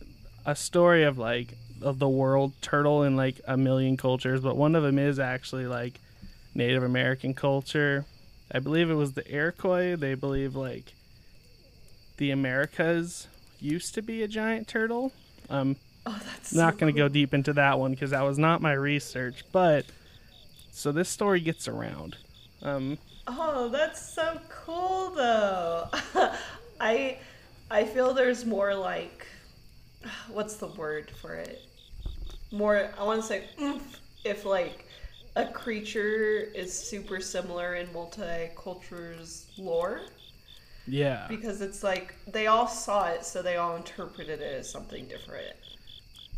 [0.44, 4.74] a story of like of the world turtle in like a million cultures, but one
[4.74, 6.00] of them is actually like
[6.52, 8.06] Native American culture.
[8.50, 9.94] I believe it was the Iroquois.
[9.94, 10.94] They believe like
[12.16, 13.28] the Americas
[13.60, 15.12] used to be a giant turtle.
[15.48, 17.08] Um, Oh, that's not so going to cool.
[17.08, 19.44] go deep into that one because that was not my research.
[19.52, 19.86] But
[20.70, 22.18] so this story gets around.
[22.62, 25.88] Um, Oh, that's so cool though.
[26.80, 27.20] I
[27.70, 29.26] I feel there's more like
[30.28, 31.70] what's the word for it?
[32.50, 34.86] More I want to say oomph if like
[35.36, 40.12] a creature is super similar in multicultures lore
[40.86, 45.06] yeah, because it's like they all saw it so they all interpreted it as something
[45.08, 45.56] different.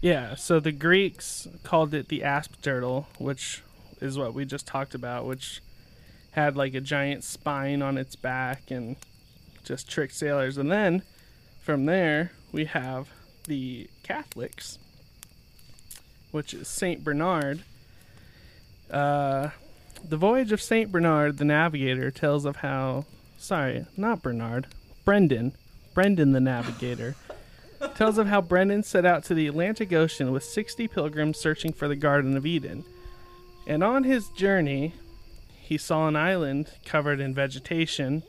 [0.00, 0.34] Yeah.
[0.34, 3.62] So the Greeks called it the asp turtle, which
[4.00, 5.60] is what we just talked about, which
[6.32, 8.96] had like a giant spine on its back and
[9.64, 10.58] just tricked sailors.
[10.58, 11.02] And then
[11.62, 13.08] from there we have
[13.46, 14.78] the Catholics,
[16.30, 17.62] which is Saint Bernard.
[18.90, 19.50] Uh,
[20.08, 23.06] the voyage of Saint Bernard the Navigator tells of how,
[23.38, 24.66] sorry, not Bernard,
[25.04, 25.56] Brendan,
[25.94, 27.16] Brendan the Navigator,
[27.94, 31.88] tells of how Brendan set out to the Atlantic Ocean with 60 pilgrims searching for
[31.88, 32.84] the Garden of Eden.
[33.66, 34.94] And on his journey,
[35.60, 38.22] he saw an island covered in vegetation.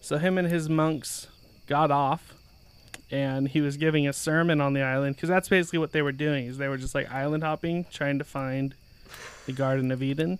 [0.00, 1.28] So him and his monks
[1.66, 2.34] got off
[3.10, 6.12] and he was giving a sermon on the island because that's basically what they were
[6.12, 8.74] doing is they were just like island hopping trying to find
[9.46, 10.38] the garden of eden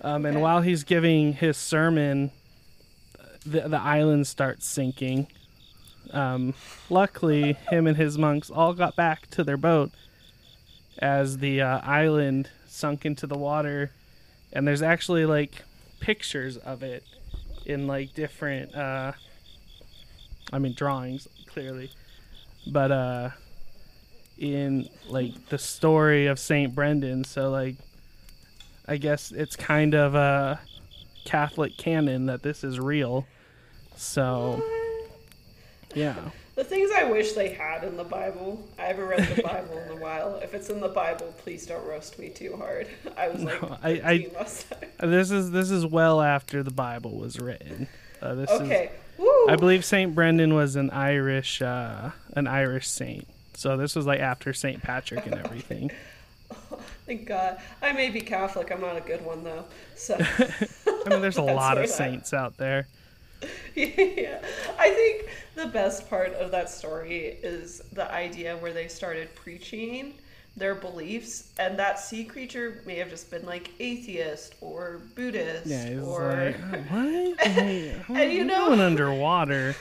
[0.00, 2.30] um, and while he's giving his sermon
[3.44, 5.26] the, the island starts sinking
[6.12, 6.54] um,
[6.90, 9.90] luckily him and his monks all got back to their boat
[10.98, 13.90] as the uh, island sunk into the water
[14.54, 15.62] and there's actually like
[16.00, 17.02] pictures of it
[17.66, 19.12] in like different uh
[20.52, 21.90] I mean drawings clearly.
[22.66, 23.30] But uh
[24.38, 27.76] in like the story of Saint Brendan, so like
[28.86, 30.60] I guess it's kind of a
[31.24, 33.26] Catholic canon that this is real.
[33.96, 34.62] So
[35.94, 36.16] yeah.
[36.56, 38.64] The things I wish they had in the Bible.
[38.78, 40.36] I haven't read the Bible in a while.
[40.36, 42.86] If it's in the Bible, please don't roast me too hard.
[43.16, 44.28] I was like, I- I-.
[45.06, 47.88] This is this is well after the Bible was written.
[48.22, 48.92] Uh, this is Okay.
[49.18, 49.46] Woo!
[49.48, 53.26] I believe Saint Brendan was an Irish uh an Irish saint.
[53.54, 55.90] So this was like after Saint Patrick and everything.
[57.06, 57.58] Thank God.
[57.82, 58.70] I may be Catholic.
[58.70, 59.64] I'm not a good one though.
[59.96, 62.86] So I mean there's a lot of what I- saints out there.
[63.74, 64.40] yeah,
[64.78, 70.14] I think the best part of that story is the idea where they started preaching
[70.56, 76.00] their beliefs, and that sea creature may have just been like atheist or Buddhist Yeah,
[76.00, 76.56] or like,
[76.90, 77.40] what?
[77.40, 79.74] Hey, And you know- going underwater.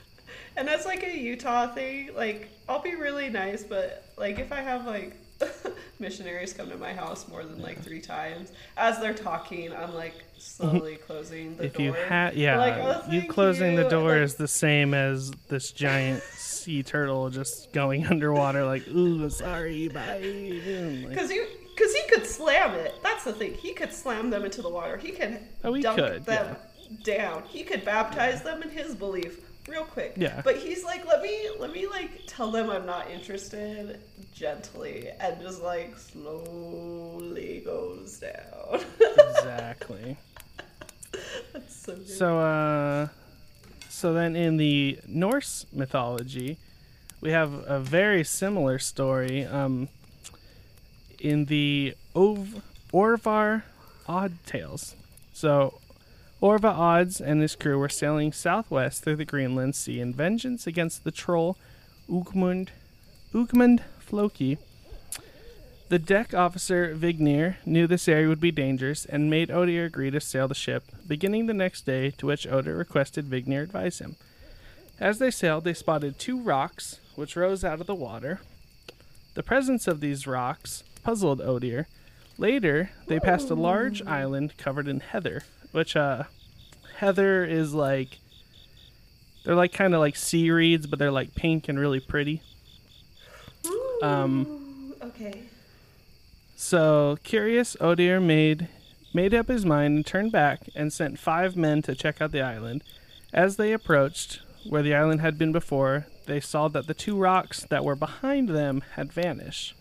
[0.56, 2.10] and that's like a Utah thing.
[2.16, 5.14] Like, I'll be really nice, but like if I have like
[5.98, 10.14] missionaries come to my house more than like three times, as they're talking, I'm like
[10.38, 11.82] slowly closing the if door.
[11.86, 15.70] you had, yeah, Like, "Oh, you closing the door like- is the same as this
[15.72, 20.18] giant sea turtle just going underwater, like, ooh, sorry, bye.
[20.20, 22.94] Like, Because you, because he could slam it.
[23.02, 23.54] That's the thing.
[23.54, 24.96] He could slam them into the water.
[24.96, 26.56] He could Oh, he dunk could, them
[27.02, 27.42] down.
[27.48, 30.14] He could baptize them in his belief real quick.
[30.16, 30.42] Yeah.
[30.44, 34.00] But he's like, let me, let me like tell them I'm not interested
[34.32, 38.80] gently, and just like slowly goes down.
[39.00, 40.16] exactly.
[41.52, 42.08] That's so good.
[42.08, 43.08] So, uh,
[43.88, 46.58] so then in the Norse mythology,
[47.20, 49.44] we have a very similar story.
[49.44, 49.88] Um,
[51.24, 52.62] in the Ov-
[52.92, 53.62] Orvar
[54.06, 54.94] Odd Tales.
[55.32, 55.80] So,
[56.44, 61.02] Orva Odds and his crew were sailing southwest through the Greenland Sea in vengeance against
[61.02, 61.56] the troll
[62.06, 62.68] Ugmund,
[63.32, 64.58] Ugmund Floki.
[65.88, 70.20] The deck officer Vignir knew this area would be dangerous and made Odir agree to
[70.20, 74.16] sail the ship, beginning the next day, to which Odir requested Vignir advise him.
[75.00, 78.40] As they sailed, they spotted two rocks which rose out of the water.
[79.32, 81.86] The presence of these rocks puzzled Odir.
[82.36, 86.22] Later, they passed a large island covered in heather, which uh
[86.98, 88.18] heather is like
[89.44, 92.40] they're like kind of like sea reeds, but they're like pink and really pretty.
[94.00, 95.42] Um okay.
[96.54, 98.68] so curious, Odir made
[99.12, 102.40] made up his mind and turned back and sent five men to check out the
[102.40, 102.84] island.
[103.32, 107.66] As they approached where the island had been before, they saw that the two rocks
[107.68, 109.74] that were behind them had vanished.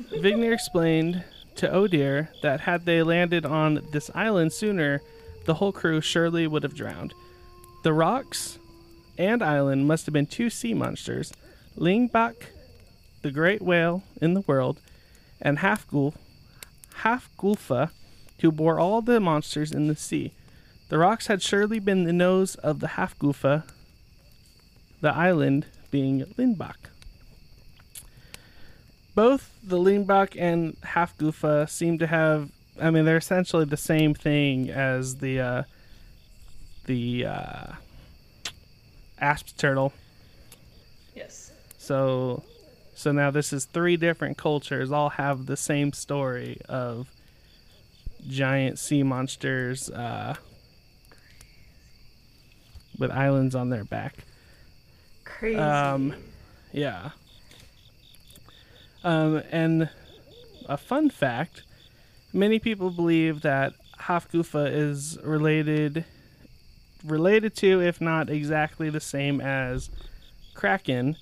[0.10, 1.24] Vignir explained
[1.60, 5.02] to Odir that had they landed on this island sooner,
[5.44, 7.12] the whole crew surely would have drowned.
[7.82, 8.58] The rocks
[9.18, 11.34] and island must have been two sea monsters,
[11.76, 12.46] Lingbak,
[13.20, 14.80] the great whale in the world,
[15.42, 16.14] and Halfgulf,
[17.02, 17.90] Halfgulfa,
[18.40, 20.32] who bore all the monsters in the sea.
[20.88, 23.64] The rocks had surely been the nose of the Halfgulfa,
[25.02, 26.89] the island being Lindbach.
[29.14, 32.50] Both the Lindbach and Halfgufa seem to have,
[32.80, 35.62] I mean, they're essentially the same thing as the uh,
[36.86, 37.72] the uh,
[39.18, 39.92] asp turtle.
[41.14, 41.52] Yes.
[41.78, 42.42] So,
[42.94, 47.08] so now this is three different cultures all have the same story of
[48.28, 50.34] giant sea monsters uh,
[52.98, 54.18] with islands on their back.
[55.24, 55.58] Crazy.
[55.58, 56.14] Um,
[56.72, 57.10] Yeah.
[59.02, 59.88] Um, and
[60.66, 61.62] a fun fact:
[62.32, 66.04] many people believe that Hafgufa is related,
[67.04, 69.90] related to, if not exactly the same as
[70.54, 71.16] Kraken,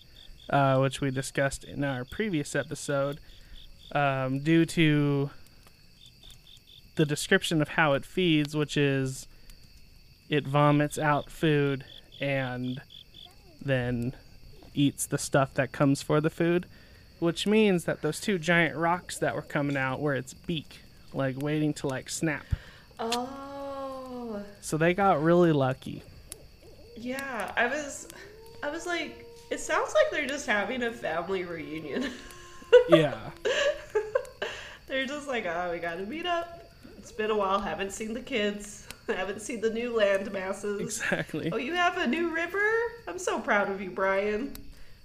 [0.51, 3.21] uh, which we discussed in our previous episode,
[3.93, 5.31] um, due to
[6.97, 9.27] the description of how it feeds, which is
[10.29, 11.85] it vomits out food
[12.21, 12.83] and
[13.65, 14.15] then
[14.75, 16.67] eats the stuff that comes for the food,
[17.19, 20.79] which means that those two giant rocks that were coming out were its beak,
[21.13, 22.45] like waiting to like snap.
[22.99, 24.43] oh.
[24.61, 26.03] So they got really lucky.
[26.97, 28.09] Yeah, I was,
[28.63, 32.11] I was like, it sounds like they're just having a family reunion.
[32.91, 33.17] Yeah.
[34.87, 36.71] they're just like, oh, we gotta meet up.
[36.99, 37.59] It's been a while.
[37.59, 38.87] Haven't seen the kids.
[39.07, 40.79] Haven't seen the new land masses.
[40.79, 41.51] exactly.
[41.51, 42.63] Oh, you have a new river?
[43.07, 44.53] I'm so proud of you, Brian.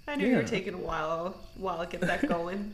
[0.06, 2.72] I knew you were taking a while, while to get that going.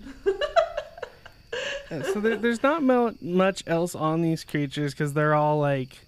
[1.91, 5.99] Uh, so there, there's not much else on these creatures because they're all like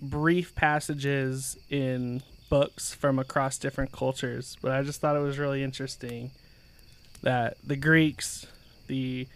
[0.00, 4.56] brief passages in books from across different cultures.
[4.62, 6.30] But I just thought it was really interesting
[7.22, 8.46] that the Greeks,
[8.86, 9.26] the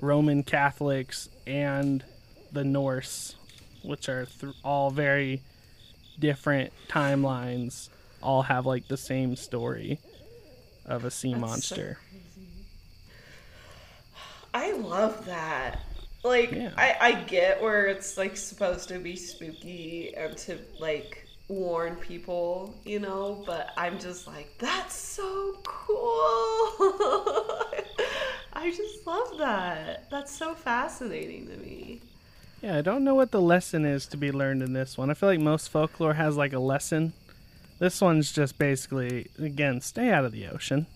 [0.00, 2.04] Roman Catholics, and
[2.52, 3.34] the Norse,
[3.82, 5.42] which are th- all very
[6.18, 7.88] different timelines,
[8.22, 9.98] all have like the same story
[10.90, 11.98] of a sea That's so monster.
[14.52, 15.80] I love that.
[16.22, 16.72] Like, Yeah.
[16.76, 22.74] I, I get where it's like supposed to be spooky and to like warn people,
[22.84, 25.96] you know, but I'm just like, that's so cool.
[28.52, 30.10] I just love that.
[30.10, 32.00] That's so fascinating to me.
[32.60, 35.10] Yeah, I don't know what the lesson is to be learned in this one.
[35.10, 37.14] I feel like most folklore has like a lesson.
[37.80, 40.86] This one's just basically, again, stay out of the ocean.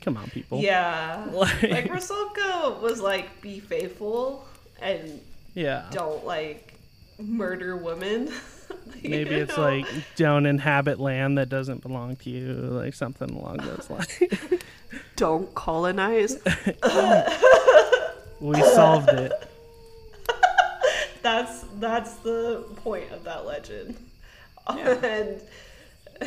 [0.00, 0.60] Come on, people.
[0.60, 1.26] Yeah.
[1.32, 4.46] Like- like Rusalka was like, be faithful
[4.80, 5.20] and
[5.54, 5.84] Yeah.
[5.90, 6.72] don't like
[7.18, 8.32] murder women.
[9.02, 9.62] Maybe it's know?
[9.64, 14.08] like don't inhabit land that doesn't belong to you, like something along those lines.
[15.16, 16.36] don't colonize.
[18.40, 19.32] we solved it.
[21.22, 23.96] that's that's the point of that legend.
[24.68, 25.40] and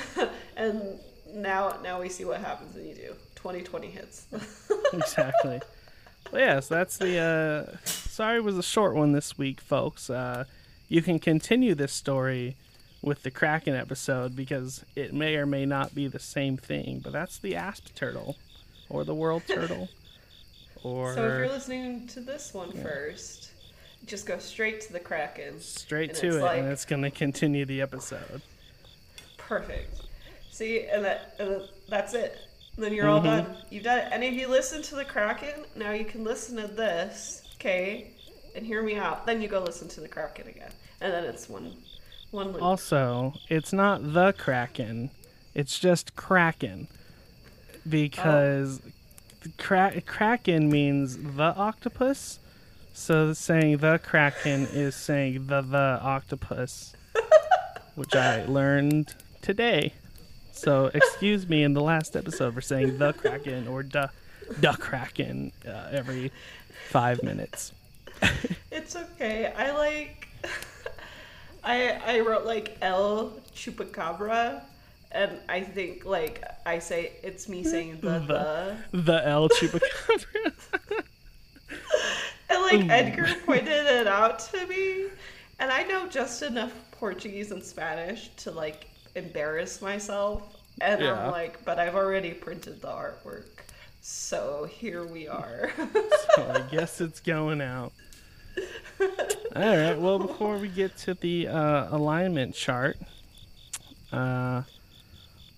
[0.58, 1.00] and
[1.34, 3.14] now now we see what happens when you do.
[3.36, 4.26] 2020 hits.
[4.94, 5.60] exactly.
[6.32, 7.18] Well, yes, that's the.
[7.20, 10.10] Uh, sorry, it was a short one this week, folks.
[10.10, 10.46] Uh,
[10.88, 12.56] you can continue this story
[13.02, 17.12] with the Kraken episode because it may or may not be the same thing, but
[17.12, 18.38] that's the asp turtle
[18.90, 19.90] or the world turtle.
[20.84, 23.52] Or So if you're listening to this one first,
[24.06, 25.60] just go straight to the Kraken.
[25.60, 28.42] straight to it, like- and it's going to continue the episode.
[29.48, 30.02] Perfect.
[30.52, 32.38] See, and, that, and that's it.
[32.78, 33.46] Then you're all Mm-hmm.
[33.52, 33.58] done.
[33.70, 34.08] You've done it.
[34.12, 38.12] And if you listen to the Kraken, now you can listen to this, okay,
[38.56, 39.26] and hear me out.
[39.26, 40.72] Then you go listen to the Kraken again,
[41.02, 41.76] and then it's one,
[42.32, 42.62] one loop.
[42.62, 45.12] Also, it's not the Kraken,
[45.54, 46.88] it's just Kraken.
[47.88, 48.80] Because
[49.42, 52.40] the kra- Kraken means the octopus.
[52.94, 56.94] So saying the Kraken is saying the the octopus,
[57.96, 59.94] which I learned today.
[60.54, 64.10] So excuse me in the last episode for saying the Kraken or the
[64.60, 66.32] the Kraken uh, every
[66.90, 67.74] five minutes.
[68.72, 69.54] It's okay.
[69.56, 70.28] I like.
[71.64, 74.62] I I wrote like El Chupacabra,
[75.12, 78.20] and I think like I say it's me saying the
[78.92, 78.98] the.
[78.98, 80.54] The El Chupacabra.
[82.50, 85.06] And like Edgar pointed it out to me,
[85.60, 90.42] and I know just enough Portuguese and Spanish to like embarrass myself.
[90.82, 91.26] And Yeah.
[91.26, 93.46] I'm like, but I've already printed the artwork,
[94.02, 95.72] so here we are.
[96.36, 97.94] so I guess it's going out.
[99.00, 99.94] All right.
[100.00, 102.98] Well, before we get to the uh, alignment chart,
[104.12, 104.64] uh,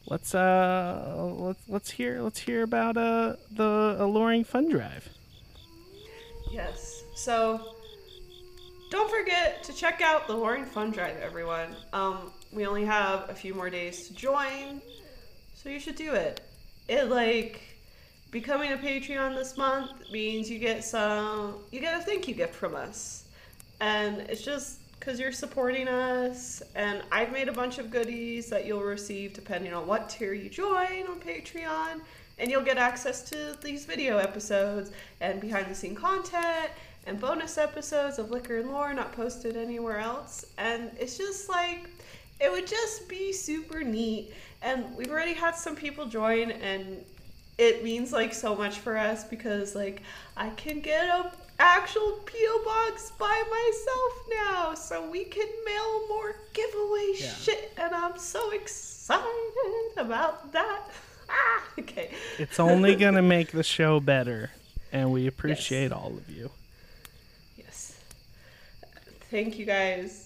[0.08, 5.10] let's uh, let's let's hear let's hear about uh the alluring fun drive.
[6.52, 7.04] yes.
[7.16, 7.76] So
[8.92, 11.76] don't forget to check out the Loring Fun Drive, everyone.
[11.94, 14.82] Um, we only have a few more days to join,
[15.54, 16.42] so you should do it.
[16.88, 17.62] It like
[18.32, 22.56] becoming a Patreon this month means you get some you get a thank you gift
[22.56, 23.26] from us.
[23.82, 28.66] And it's just because you're supporting us, and I've made a bunch of goodies that
[28.66, 32.02] you'll receive depending on what tier you join on Patreon.
[32.38, 34.92] And you'll get access to these video episodes
[35.22, 36.70] and behind the scene content
[37.08, 40.46] and bonus episodes of Liquor and Lore not posted anywhere else.
[40.58, 41.90] And it's just like,
[42.40, 44.34] it would just be super neat.
[44.62, 47.04] And we've already had some people join, and
[47.58, 50.02] it means like so much for us because like
[50.36, 56.36] I can get a actual PO box by myself now, so we can mail more
[56.54, 57.34] giveaway Yeah.
[57.34, 59.24] shit, and I'm so excited
[59.98, 60.82] about that.
[61.28, 62.12] Ah, okay.
[62.38, 64.52] It's only gonna make the show better,
[64.92, 66.52] and we appreciate all of you.
[67.58, 67.98] Yes.
[69.32, 70.25] Thank you guys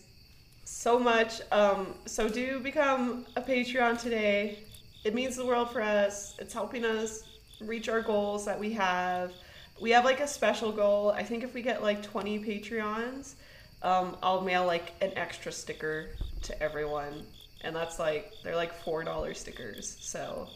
[0.70, 1.42] so much.
[1.52, 4.60] Um, so do become a Patreon today.
[5.04, 6.36] It means the world for us.
[6.40, 7.24] It's helping us
[7.60, 9.34] reach our goals that we have.
[9.82, 11.10] We have like a special goal.
[11.10, 13.34] I think if we get like 20 Patreons,
[13.82, 16.10] um, I'll mail like an extra sticker
[16.44, 17.26] to everyone.
[17.62, 19.98] And that's like, they're like $4 stickers.
[20.00, 20.48] So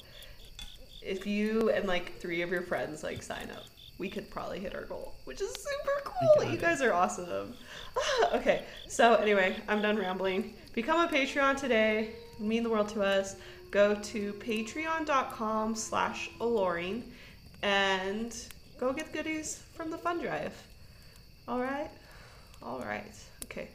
[1.02, 3.66] if you and like three of your friends like sign up,
[4.04, 6.52] we could probably hit our goal, which is super cool.
[6.52, 7.54] You guys are awesome.
[8.34, 10.56] okay, so anyway, I'm done rambling.
[10.74, 12.10] Become a Patreon today.
[12.38, 13.38] Mean the world to us.
[13.72, 17.10] Go to patreon.com slash alluring
[17.62, 18.36] and
[18.78, 20.54] go get goodies from the fun drive.
[21.48, 21.90] All right?
[22.62, 23.16] All right.
[23.46, 23.70] Okay.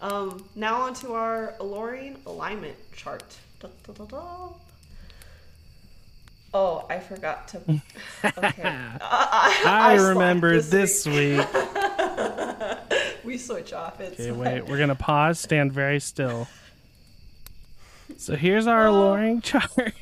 [0.00, 3.36] Um, now on to our alluring alignment chart.
[3.60, 4.48] Da, da, da, da.
[6.54, 7.60] Oh, I forgot to.
[8.38, 8.62] Okay.
[8.64, 11.38] I, I, I this week.
[11.38, 11.46] week.
[13.24, 14.00] we switch off.
[14.00, 14.38] It's Okay, fine.
[14.38, 14.66] wait.
[14.66, 15.38] We're gonna pause.
[15.40, 16.48] Stand very still.
[18.16, 19.92] So here's our alluring chart.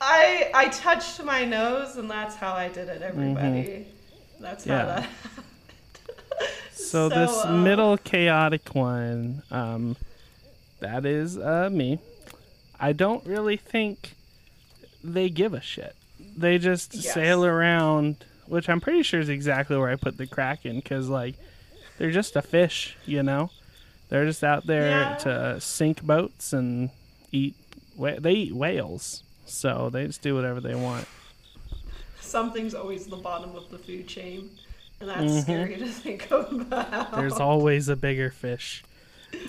[0.00, 3.02] I I touched my nose, and that's how I did it.
[3.02, 3.86] Everybody.
[4.40, 4.84] That's how Yeah.
[4.84, 5.08] that.
[6.72, 9.96] So, So, this um, middle chaotic one, um,
[10.80, 11.98] that is uh, me.
[12.80, 14.14] I don't really think
[15.04, 15.94] they give a shit.
[16.36, 17.14] They just Yes.
[17.14, 21.34] sail around, which I'm pretty sure is exactly where I put the kraken, because like
[21.98, 23.50] they're just a fish, you know.
[24.08, 25.14] They're just out there Yeah.
[25.16, 26.90] to sink boats and
[27.30, 27.54] eat.
[27.98, 31.06] They eat whales, so they just do whatever they want.
[32.20, 34.50] Something's always the bottom of the food chain,
[35.00, 35.42] and that's Mhm.
[35.42, 37.12] scary to think about.
[37.16, 38.82] There's always a bigger fish.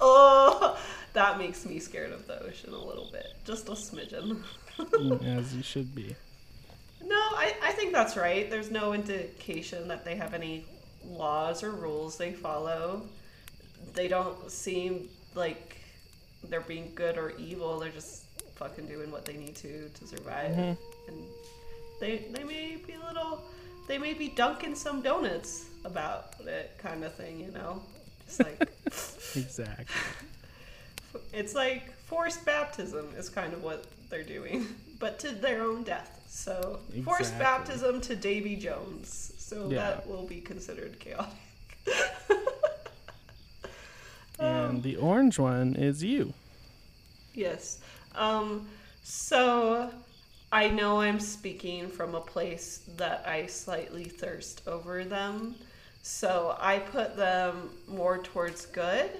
[0.00, 0.78] oh,
[1.14, 4.42] that makes me scared of the ocean a little bit, just a smidgen.
[5.38, 6.14] As you should be.
[7.04, 8.48] No, I, I think that's right.
[8.48, 10.64] There's no indication that they have any
[11.04, 13.02] laws or rules they follow.
[13.94, 15.78] They don't seem like
[16.44, 17.78] they're being good or evil.
[17.80, 20.52] They're just fucking doing what they need to to survive.
[20.52, 20.76] Mhm.
[21.08, 21.16] And
[22.00, 23.42] they they may be a little
[23.88, 27.82] they may be dunking some donuts about it kind of thing, you know?
[28.26, 28.60] Just like
[29.34, 29.86] Exactly.
[31.32, 34.66] It's like forced baptism is kind of what they're doing,
[34.98, 36.20] but to their own death.
[36.28, 39.34] So forced baptism to Davy Jones.
[39.38, 39.78] So Yeah.
[39.78, 41.32] that will be considered chaotic.
[44.38, 46.32] And the orange one is you.
[47.34, 47.78] Yes.
[48.14, 48.68] Um,
[49.02, 49.90] so
[50.50, 55.54] I know I'm speaking from a place that I slightly thirst over them.
[56.02, 59.10] So I put them more towards good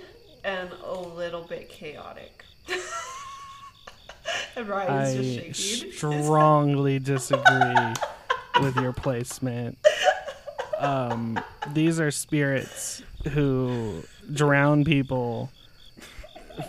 [0.45, 2.45] and a little bit chaotic.
[4.57, 5.35] and Ryan's I just
[5.75, 5.93] shaking.
[6.25, 7.95] strongly disagree
[8.61, 9.79] with your placement.
[10.79, 11.39] Um,
[11.73, 15.51] these are spirits who drown people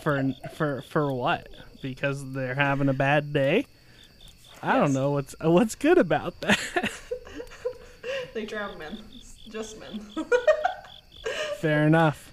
[0.02, 1.48] for for for what?
[1.82, 3.66] Because they're having a bad day.
[4.62, 6.58] I don't know what's what's good about that.
[8.34, 8.98] they drown men.
[9.50, 10.00] Just men.
[11.60, 12.32] Fair enough.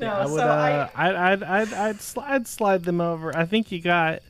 [0.00, 0.38] No, Yeah, I would.
[0.40, 3.36] so uh, I, I'd, I'd, I'd, I'd, slide, slide them over.
[3.36, 4.20] I think you got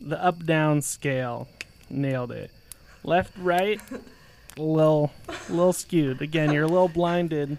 [0.00, 1.48] the up down scale.
[1.88, 2.50] Nailed it.
[3.04, 3.80] Left, right,
[4.56, 5.12] a little,
[5.48, 6.20] little skewed.
[6.20, 7.58] Again, you're a little blinded.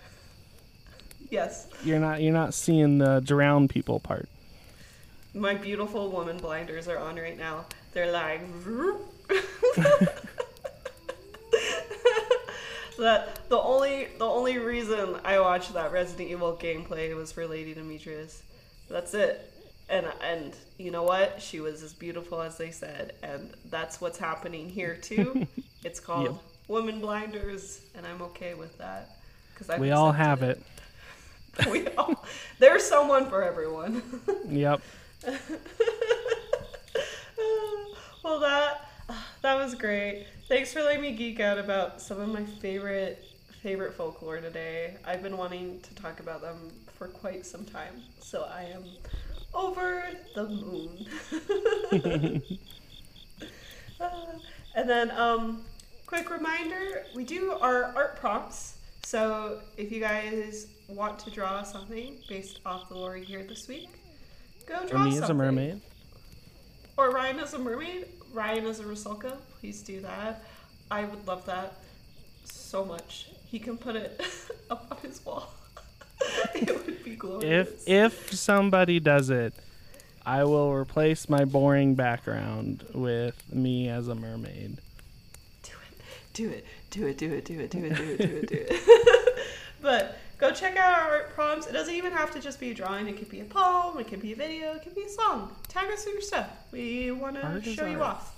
[1.29, 4.27] yes, You're not, you're not seeing the drown people part.
[5.33, 7.65] my beautiful woman blinders are on right now.
[7.93, 8.41] They're like.
[12.97, 17.73] that the only the only reason I watched that Resident Evil gameplay was for Lady
[17.73, 18.41] Dimitrescu.
[18.89, 19.53] That's it.
[19.89, 21.41] And and you know what?
[21.41, 25.47] She was as beautiful as they said, and that's what's happening here too.
[25.83, 26.35] it's called Yep.
[26.67, 29.09] Woman Blinders, and I'm okay with that
[29.53, 30.61] because We all have it.
[31.71, 32.25] we all,
[32.59, 34.01] there's someone for everyone.
[34.49, 34.81] Yep.
[38.23, 38.89] well, that
[39.47, 40.25] that was great.
[40.49, 43.23] Thanks for letting me geek out about some of my favorite
[43.63, 44.97] favorite folklore today.
[45.05, 48.83] I've been wanting to talk about them for quite some time, so I am
[49.53, 50.03] over
[50.35, 52.43] the moon.
[53.99, 54.09] Uh,
[54.75, 55.63] and then, um,
[56.05, 58.77] quick reminder: we do our art prompts.
[59.03, 63.67] So if you guys want to draw something based off the lore you hear this
[63.67, 63.89] week,
[64.67, 65.23] go Or draw me something.
[65.23, 65.81] as a mermaid.
[66.95, 70.43] Or Ryan as a mermaid, Ryan as a Rusalka, please do that.
[70.89, 71.73] I would love that
[72.45, 73.30] so much.
[73.45, 74.21] He can put it
[74.69, 75.53] up on his wall.
[76.55, 77.84] it would be glorious.
[77.86, 79.53] If if somebody does it,
[80.25, 84.80] I will replace my boring background with me as a mermaid.
[86.34, 88.65] do it, do it, do it, do it, do it, do it, do it, do
[88.69, 89.47] it.
[89.82, 91.67] but go check out our art prompts.
[91.67, 93.07] It doesn't even have to just be a drawing.
[93.07, 93.99] It could be a poem.
[93.99, 94.73] It could be a video.
[94.75, 95.55] It could be a song.
[95.67, 96.49] Tag us in your stuff.
[96.71, 98.17] We want to show you art.
[98.17, 98.35] off.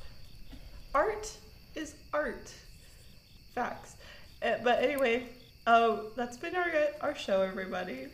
[0.93, 1.37] Art
[1.75, 2.51] is art.
[3.53, 3.95] Facts.
[4.41, 5.27] Uh, but anyway,
[5.67, 6.71] oh, that's been our
[7.01, 8.07] our show, everybody.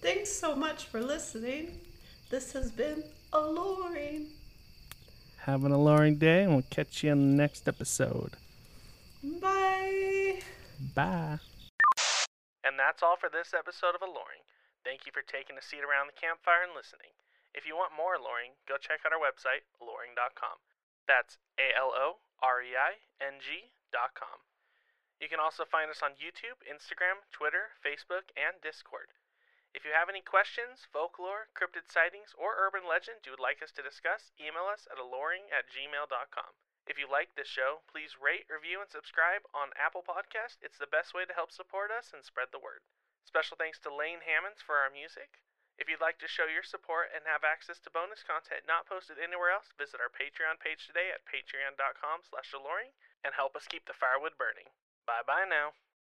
[0.00, 1.80] Thanks so much for listening.
[2.30, 3.02] This has been
[3.32, 4.28] alluring.
[5.38, 8.32] Have an alluring day, and we'll catch you in the next episode.
[9.22, 10.40] Bye.
[10.94, 11.38] Bye.
[12.64, 14.42] And that's all for this episode of Alluring.
[14.82, 17.14] Thank you for taking a seat around the campfire and listening.
[17.54, 20.62] If you want more alluring, go check out our website, aloreing.com.
[21.08, 24.38] That's A L O R E I N G.com.
[25.18, 29.10] You can also find us on YouTube, Instagram, Twitter, Facebook, and Discord.
[29.74, 33.72] If you have any questions, folklore, cryptid sightings, or urban legend you would like us
[33.74, 36.52] to discuss, email us at alluring at gmail.com.
[36.88, 40.56] If you like this show, please rate, review, and subscribe on Apple Podcast.
[40.64, 42.80] It's the best way to help support us and spread the word.
[43.28, 45.44] Special thanks to Lane Hammonds for our music.
[45.76, 49.20] If you'd like to show your support and have access to bonus content not posted
[49.20, 53.92] anywhere else, visit our Patreon page today at patreon.com slash and help us keep the
[53.92, 54.72] firewood burning.
[55.04, 55.76] Bye bye now.